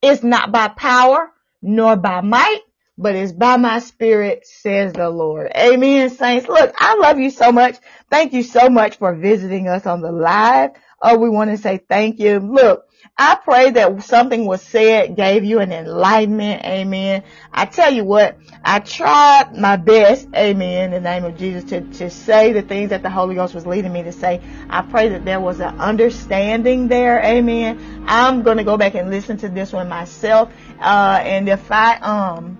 [0.00, 1.30] it's not by power
[1.62, 2.60] nor by might,
[2.98, 5.52] but it's by my spirit, says the Lord.
[5.56, 6.48] Amen, saints.
[6.48, 7.78] Look, I love you so much.
[8.10, 10.72] Thank you so much for visiting us on the live.
[11.02, 12.40] Oh, we want to say thank you.
[12.40, 12.84] Look,
[13.16, 16.64] I pray that something was said, gave you an enlightenment.
[16.64, 17.22] Amen.
[17.52, 20.28] I tell you what, I tried my best.
[20.34, 20.92] Amen.
[20.92, 23.66] In the name of Jesus to, to say the things that the Holy Ghost was
[23.66, 24.40] leading me to say.
[24.70, 27.22] I pray that there was an understanding there.
[27.22, 28.04] Amen.
[28.06, 30.52] I'm going to go back and listen to this one myself.
[30.80, 32.58] Uh, and if I, um,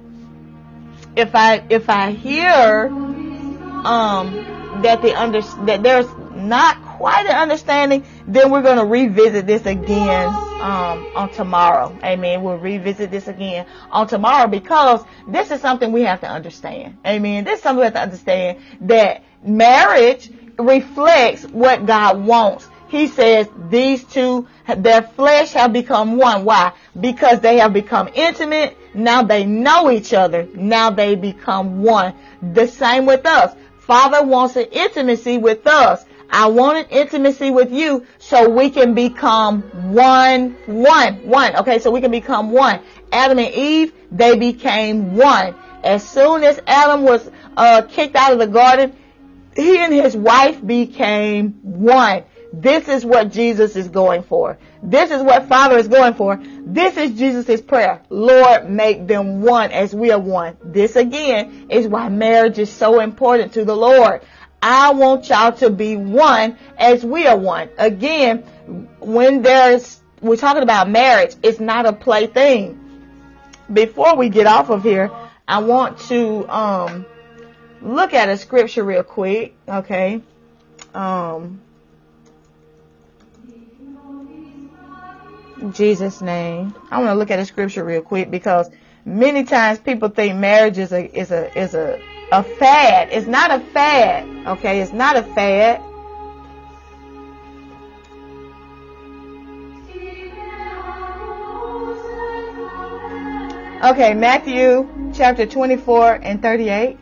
[1.17, 2.89] if I, if I hear,
[3.85, 4.33] um,
[4.83, 6.07] that the under, that there's
[6.43, 11.97] not quite an understanding, then we're going to revisit this again um, on tomorrow.
[12.03, 12.43] Amen.
[12.43, 16.99] We'll revisit this again on tomorrow because this is something we have to understand.
[17.07, 17.45] Amen.
[17.45, 22.69] This is something we have to understand that marriage reflects what God wants.
[22.89, 26.45] He says these two, their flesh have become one.
[26.45, 26.73] Why?
[27.01, 28.77] Because they have become intimate.
[28.95, 30.47] Now they know each other.
[30.55, 32.15] Now they become one.
[32.43, 33.57] The same with us.
[33.79, 36.05] Father wants an intimacy with us.
[36.33, 39.61] I wanted intimacy with you so we can become
[39.93, 41.57] one, one, one.
[41.57, 42.81] Okay, so we can become one.
[43.13, 45.55] Adam and Eve, they became one.
[45.85, 48.97] As soon as Adam was uh, kicked out of the garden,
[49.55, 52.25] he and his wife became one.
[52.55, 54.59] This is what Jesus is going for.
[54.83, 56.39] This is what Father is going for.
[56.65, 58.03] This is Jesus' prayer.
[58.11, 60.57] Lord, make them one as we are one.
[60.63, 64.23] This again is why marriage is so important to the Lord.
[64.63, 67.69] I want y'all to be one as we are one.
[67.79, 68.39] Again,
[69.01, 72.79] when there's, we're talking about marriage, it's not a play thing.
[73.73, 75.11] Before we get off of here,
[75.49, 77.07] I want to, um,
[77.81, 79.57] look at a scripture real quick.
[79.69, 80.23] Okay.
[80.95, 81.61] Um,
[85.73, 86.75] Jesus name.
[86.91, 88.71] I want to look at a scripture real quick because
[89.05, 92.01] many times people think marriage is a, is a, is a,
[92.33, 93.11] a fad.
[93.13, 94.27] It's not a fad.
[94.47, 95.83] Okay, it's not a fad.
[103.85, 106.99] Okay, Matthew chapter 24 and 38.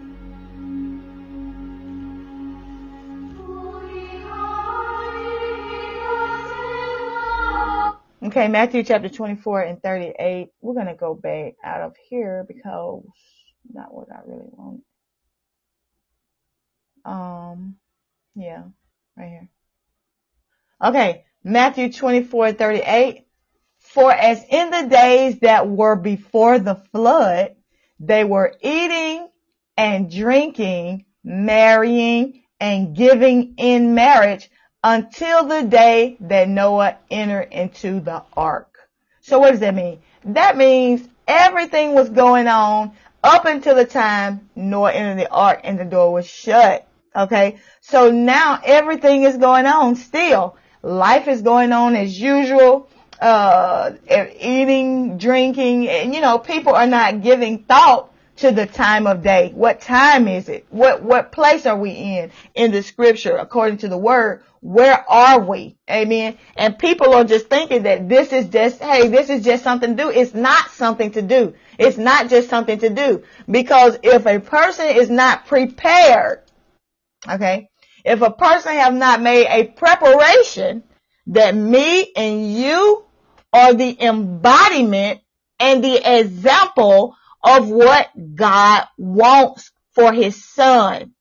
[8.24, 10.48] Okay, Matthew chapter 24 and 38.
[10.60, 13.04] We're going to go back out of here because
[13.72, 14.80] not what I really want.
[17.04, 17.76] Um,
[18.34, 18.64] yeah,
[19.16, 19.48] right here.
[20.82, 23.26] Okay, Matthew 24, 38.
[23.78, 27.56] For as in the days that were before the flood,
[27.98, 29.28] they were eating
[29.76, 34.50] and drinking, marrying and giving in marriage
[34.82, 38.74] until the day that Noah entered into the ark.
[39.22, 40.00] So what does that mean?
[40.24, 42.92] That means everything was going on
[43.22, 46.86] up until the time Noah entered the ark and the door was shut.
[47.14, 47.58] Okay.
[47.80, 50.56] So now everything is going on still.
[50.82, 52.88] Life is going on as usual.
[53.20, 53.92] Uh,
[54.38, 59.52] eating, drinking, and you know, people are not giving thought to the time of day.
[59.54, 60.66] What time is it?
[60.70, 64.42] What, what place are we in in the scripture according to the word?
[64.62, 65.76] Where are we?
[65.90, 66.38] Amen.
[66.56, 70.02] And people are just thinking that this is just, hey, this is just something to
[70.02, 70.10] do.
[70.10, 71.54] It's not something to do.
[71.78, 73.22] It's not just something to do.
[73.50, 76.42] Because if a person is not prepared
[77.28, 77.68] Okay.
[78.04, 80.84] If a person have not made a preparation
[81.28, 83.04] that me and you
[83.52, 85.20] are the embodiment
[85.58, 91.12] and the example of what God wants for his son.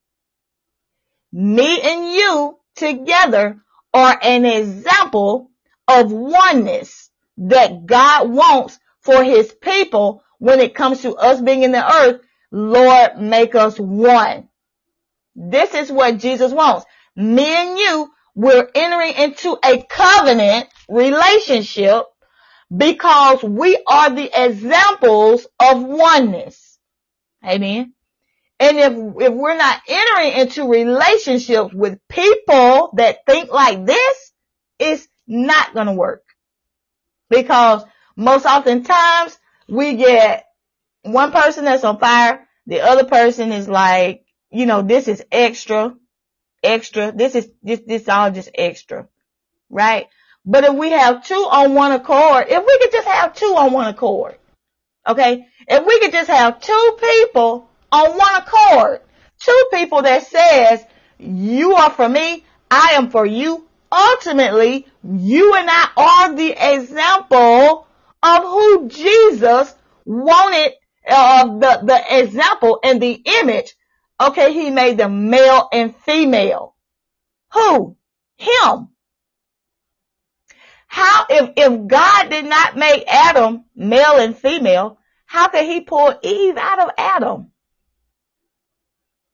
[1.31, 3.61] Me and you together
[3.93, 5.51] are an example
[5.87, 11.71] of oneness that God wants for his people when it comes to us being in
[11.71, 12.21] the earth.
[12.51, 14.48] Lord, make us one.
[15.41, 16.85] This is what Jesus wants.
[17.15, 22.03] Me and you, we're entering into a covenant relationship
[22.75, 26.77] because we are the examples of oneness.
[27.45, 27.93] Amen.
[28.59, 28.91] And if,
[29.29, 34.33] if we're not entering into relationships with people that think like this,
[34.77, 36.23] it's not going to work.
[37.29, 37.83] Because
[38.17, 39.39] most oftentimes
[39.69, 40.45] we get
[41.03, 45.95] one person that's on fire, the other person is like, you know, this is extra.
[46.63, 47.11] extra.
[47.11, 49.07] This is, this, this all just extra.
[49.69, 50.07] Right?
[50.45, 53.71] But if we have two on one accord, if we could just have two on
[53.73, 54.37] one accord,
[55.05, 55.45] okay?
[55.67, 59.01] If we could just have two people on one accord,
[59.39, 60.83] two people that says,
[61.19, 63.67] you are for me, I am for you.
[63.91, 67.87] Ultimately, you and I are the example
[68.23, 70.73] of who Jesus wanted,
[71.07, 73.75] uh, the, the example and the image.
[74.19, 76.75] Okay, he made them male and female.
[77.53, 77.95] Who?
[78.37, 78.89] Him.
[80.87, 86.17] How, if, if God did not make Adam male and female, how could he pull
[86.23, 87.51] Eve out of Adam?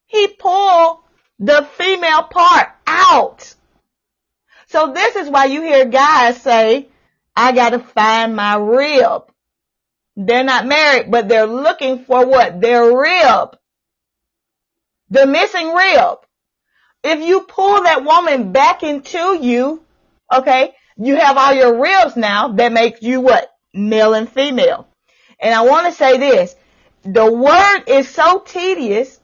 [0.08, 1.00] He pulled
[1.40, 3.56] the female part out.
[4.68, 6.90] So this is why you hear guys say,
[7.36, 9.24] I gotta find my rib.
[10.16, 12.62] They're not married, but they're looking for what?
[12.62, 13.58] Their rib.
[15.16, 16.18] The missing rib.
[17.02, 19.82] If you pull that woman back into you,
[20.30, 23.50] okay, you have all your ribs now that make you what?
[23.74, 24.90] Male and female.
[25.40, 26.54] And I want to say this.
[27.04, 29.18] The word is so tedious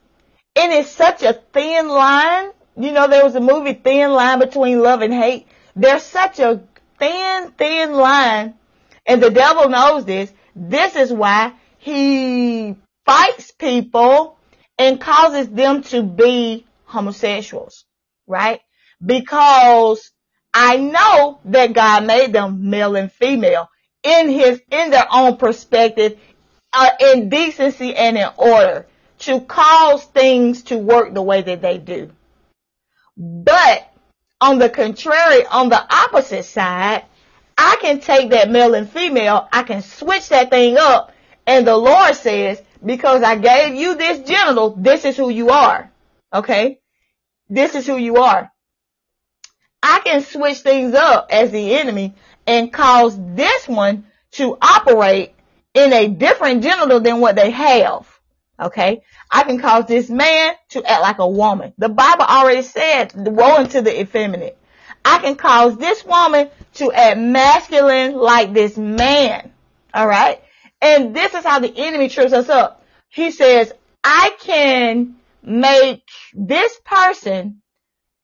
[0.56, 2.52] and it's such a thin line.
[2.78, 5.46] You know, there was a movie Thin Line Between Love and Hate.
[5.76, 6.64] There's such a
[7.00, 8.54] thin, thin line
[9.06, 10.32] and the devil knows this.
[10.56, 14.38] This is why he fights people
[14.82, 17.86] and causes them to be homosexuals,
[18.26, 18.62] right?
[19.06, 20.12] Because
[20.56, 23.70] I know that God made them male and female
[24.02, 26.18] in his, in their own perspective,
[26.74, 28.88] uh, in decency and in order
[29.20, 32.10] to cause things to work the way that they do.
[33.16, 33.88] But
[34.42, 37.06] on the contrary, on the opposite side,
[37.56, 41.14] I can take that male and female, I can switch that thing up,
[41.46, 45.92] and the Lord says, because I gave you this genital, this is who you are.
[46.34, 46.80] Okay?
[47.50, 48.52] This is who you are.
[49.84, 52.14] I can switch things up as the enemy
[52.48, 55.34] and cause this one to operate
[55.74, 58.08] in a different genital than what they have.
[58.60, 59.02] Okay.
[59.32, 61.74] I can cause this man to act like a woman.
[61.78, 64.58] The Bible already said, woe unto the effeminate.
[65.04, 69.52] I can cause this woman to act masculine like this man.
[69.94, 70.42] All right.
[70.82, 72.84] And this is how the enemy trips us up.
[73.10, 76.04] He says, I can make
[76.34, 77.62] this person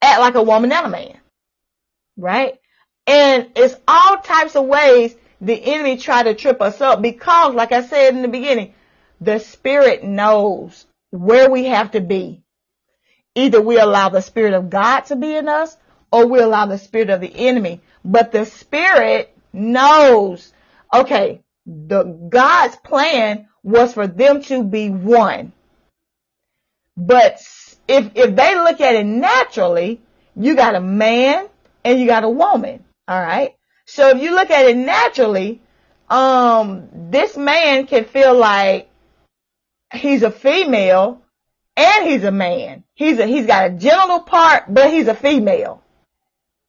[0.02, 1.18] act like a woman and a man
[2.18, 2.58] right?
[3.06, 7.72] And it's all types of ways the enemy try to trip us up because, like
[7.72, 8.74] I said in the beginning,
[9.20, 12.42] the spirit knows where we have to be.
[13.34, 15.76] Either we allow the spirit of God to be in us
[16.12, 17.80] or we allow the spirit of the enemy.
[18.04, 20.52] But the spirit knows,
[20.92, 25.52] okay, the God's plan was for them to be one.
[26.96, 27.40] But
[27.86, 30.00] if, if they look at it naturally,
[30.34, 31.46] you got a man
[31.84, 32.84] and you got a woman.
[33.06, 33.54] All right.
[33.86, 35.60] So if you look at it naturally,
[36.08, 38.90] um, this man can feel like
[39.92, 41.22] he's a female
[41.76, 42.84] and he's a man.
[42.94, 45.82] He's a, he's got a genital part, but he's a female.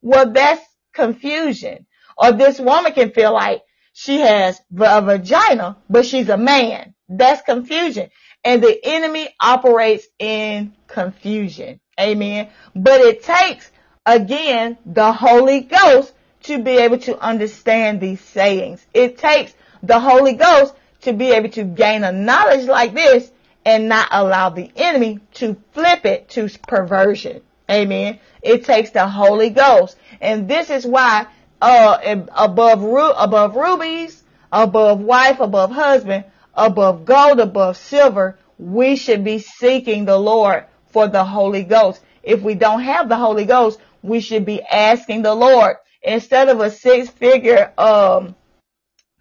[0.01, 0.63] Well, that's
[0.93, 1.85] confusion.
[2.17, 3.63] Or this woman can feel like
[3.99, 6.93] she has a vagina, but she's a man.
[7.09, 8.09] That's confusion.
[8.45, 11.81] And the enemy operates in confusion.
[11.99, 12.47] Amen.
[12.73, 13.69] But it takes
[14.05, 16.13] again, the Holy Ghost
[16.43, 18.85] to be able to understand these sayings.
[18.93, 19.53] It takes
[19.83, 23.29] the Holy Ghost to be able to gain a knowledge like this
[23.65, 27.41] and not allow the enemy to flip it to perversion.
[27.69, 28.19] Amen.
[28.41, 29.97] It takes the Holy Ghost.
[30.21, 31.27] And this is why,
[31.61, 31.97] uh,
[32.35, 32.83] above,
[33.17, 40.17] above rubies, above wife, above husband, above gold, above silver, we should be seeking the
[40.17, 42.01] Lord for the Holy Ghost.
[42.23, 46.59] If we don't have the Holy Ghost, we should be asking the Lord instead of
[46.59, 48.35] a six figure, um,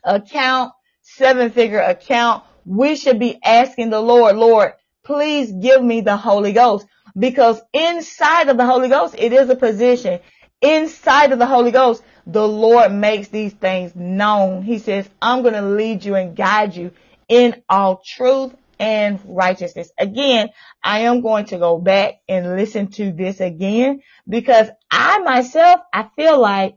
[0.05, 4.73] account, seven figure account, we should be asking the Lord, Lord,
[5.05, 6.87] please give me the Holy Ghost
[7.19, 10.21] because inside of the Holy Ghost, it is a position.
[10.61, 14.63] Inside of the Holy Ghost, the Lord makes these things known.
[14.63, 16.93] He says, I'm going to lead you and guide you
[17.27, 19.91] in all truth and righteousness.
[19.99, 20.51] Again,
[20.85, 26.11] I am going to go back and listen to this again because I myself, I
[26.17, 26.77] feel like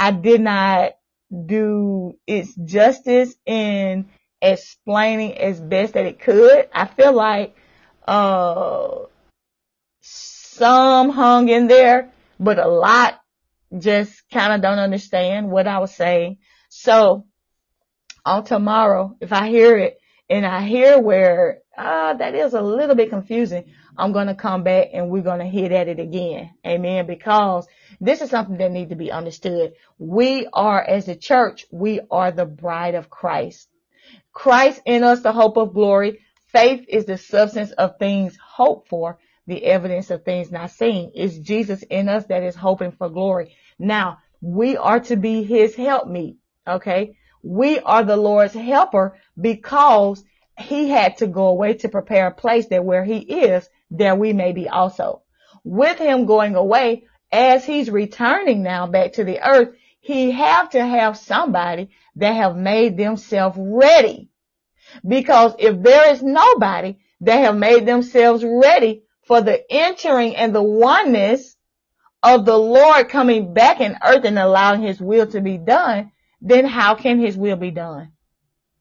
[0.00, 0.92] I did not
[1.46, 4.08] do its justice in
[4.40, 6.66] explaining as best that it could.
[6.72, 7.54] I feel like,
[8.06, 9.00] uh,
[10.00, 12.10] some hung in there,
[12.40, 13.20] but a lot
[13.76, 16.38] just kind of don't understand what I was saying.
[16.68, 17.26] So
[18.24, 19.98] on tomorrow, if I hear it,
[20.30, 23.64] and I hear where, ah, that is a little bit confusing.
[23.96, 26.50] I'm going to come back and we're going to hit at it again.
[26.66, 27.06] Amen.
[27.06, 27.66] Because
[28.00, 29.72] this is something that needs to be understood.
[29.98, 33.68] We are, as a church, we are the bride of Christ.
[34.32, 36.20] Christ in us, the hope of glory.
[36.46, 41.12] Faith is the substance of things hoped for, the evidence of things not seen.
[41.14, 43.56] It's Jesus in us that is hoping for glory.
[43.78, 46.36] Now, we are to be his helpmeet.
[46.66, 47.16] Okay.
[47.42, 50.24] We are the Lord's helper because
[50.58, 54.32] he had to go away to prepare a place that where he is, there we
[54.32, 55.22] may be also.
[55.64, 60.84] With him going away, as he's returning now back to the earth, he have to
[60.84, 64.30] have somebody that have made themselves ready.
[65.06, 70.62] Because if there is nobody that have made themselves ready for the entering and the
[70.62, 71.56] oneness
[72.22, 76.66] of the Lord coming back in earth and allowing his will to be done, then
[76.66, 78.12] how can his will be done?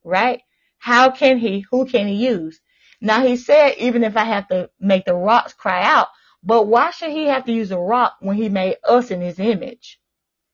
[0.03, 0.41] Right?
[0.79, 2.59] How can he, who can he use?
[3.01, 6.07] Now he said, even if I have to make the rocks cry out,
[6.43, 9.39] but why should he have to use a rock when he made us in his
[9.39, 9.99] image?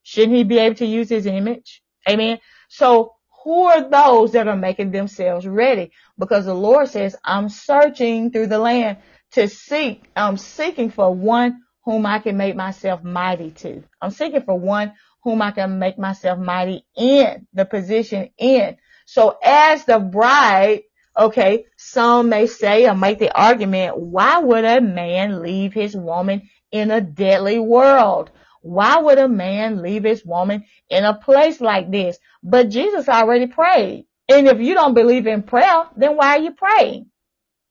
[0.03, 1.81] Shouldn't he be able to use his image?
[2.10, 2.39] Amen.
[2.68, 5.91] So who are those that are making themselves ready?
[6.18, 8.97] Because the Lord says, I'm searching through the land
[9.31, 13.84] to seek, I'm seeking for one whom I can make myself mighty to.
[14.01, 14.93] I'm seeking for one
[15.23, 18.77] whom I can make myself mighty in the position in.
[19.05, 20.84] So as the bride,
[21.18, 26.49] okay, some may say or make the argument, why would a man leave his woman
[26.72, 28.31] in a deadly world?
[28.61, 32.18] Why would a man leave his woman in a place like this?
[32.41, 34.05] But Jesus already prayed.
[34.30, 37.07] And if you don't believe in prayer, then why are you praying?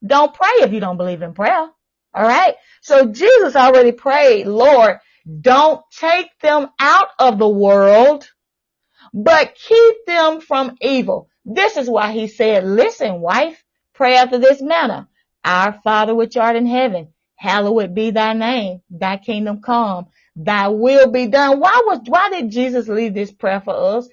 [0.07, 1.69] Don't pray if you don't believe in prayer.
[2.15, 2.55] All right.
[2.83, 4.99] So Jesus already prayed, Lord,
[5.41, 8.29] don't take them out of the world,
[9.15, 11.29] but keep them from evil.
[11.45, 13.63] This is why he said, listen, wife,
[13.95, 15.09] pray after this manner.
[15.45, 20.07] Our Father which art in heaven, hallowed be thy name, thy kingdom come,
[20.37, 21.59] thy will be done.
[21.59, 24.09] Why was, why did Jesus leave this prayer for us?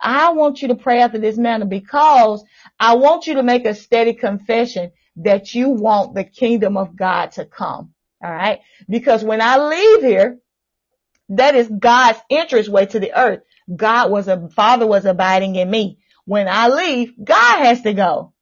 [0.00, 2.44] I want you to pray after this manner because
[2.78, 7.32] I want you to make a steady confession that you want the kingdom of God
[7.32, 7.92] to come.
[8.22, 8.60] All right.
[8.88, 10.38] Because when I leave here,
[11.30, 13.40] that is God's entrance way to the earth.
[13.74, 15.98] God was a father was abiding in me.
[16.24, 18.32] When I leave, God has to go.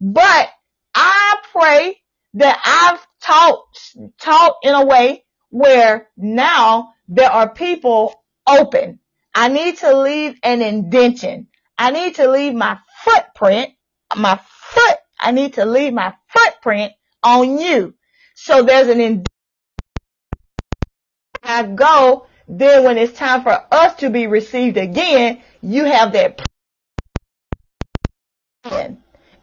[0.00, 0.48] But
[0.94, 2.00] I pray
[2.34, 3.64] that I've taught,
[4.18, 8.14] taught in a way where now there are people
[8.46, 9.00] open.
[9.34, 11.48] I need to leave an indention.
[11.76, 13.70] I need to leave my footprint,
[14.16, 16.92] my foot, I need to leave my footprint
[17.22, 17.94] on you.
[18.34, 19.24] So there's an.
[21.42, 26.40] I go, then when it's time for us to be received again, you have that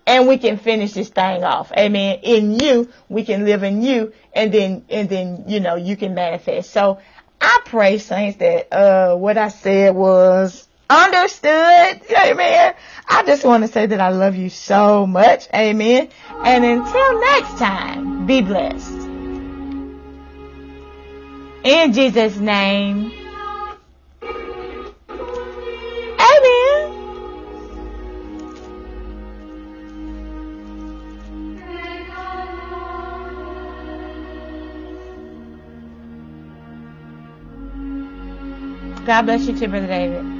[0.07, 1.71] and we can finish this thing off.
[1.77, 2.19] Amen.
[2.21, 6.13] In you, we can live in you and then, and then, you know, you can
[6.13, 6.71] manifest.
[6.71, 6.99] So
[7.41, 12.01] I pray saints that, uh, what I said was understood.
[12.11, 12.73] Amen.
[13.07, 15.47] I just want to say that I love you so much.
[15.53, 16.09] Amen.
[16.43, 18.91] And until next time, be blessed.
[21.63, 23.11] In Jesus' name.
[26.19, 26.91] Amen.
[39.05, 40.34] God bless you too, Brother David.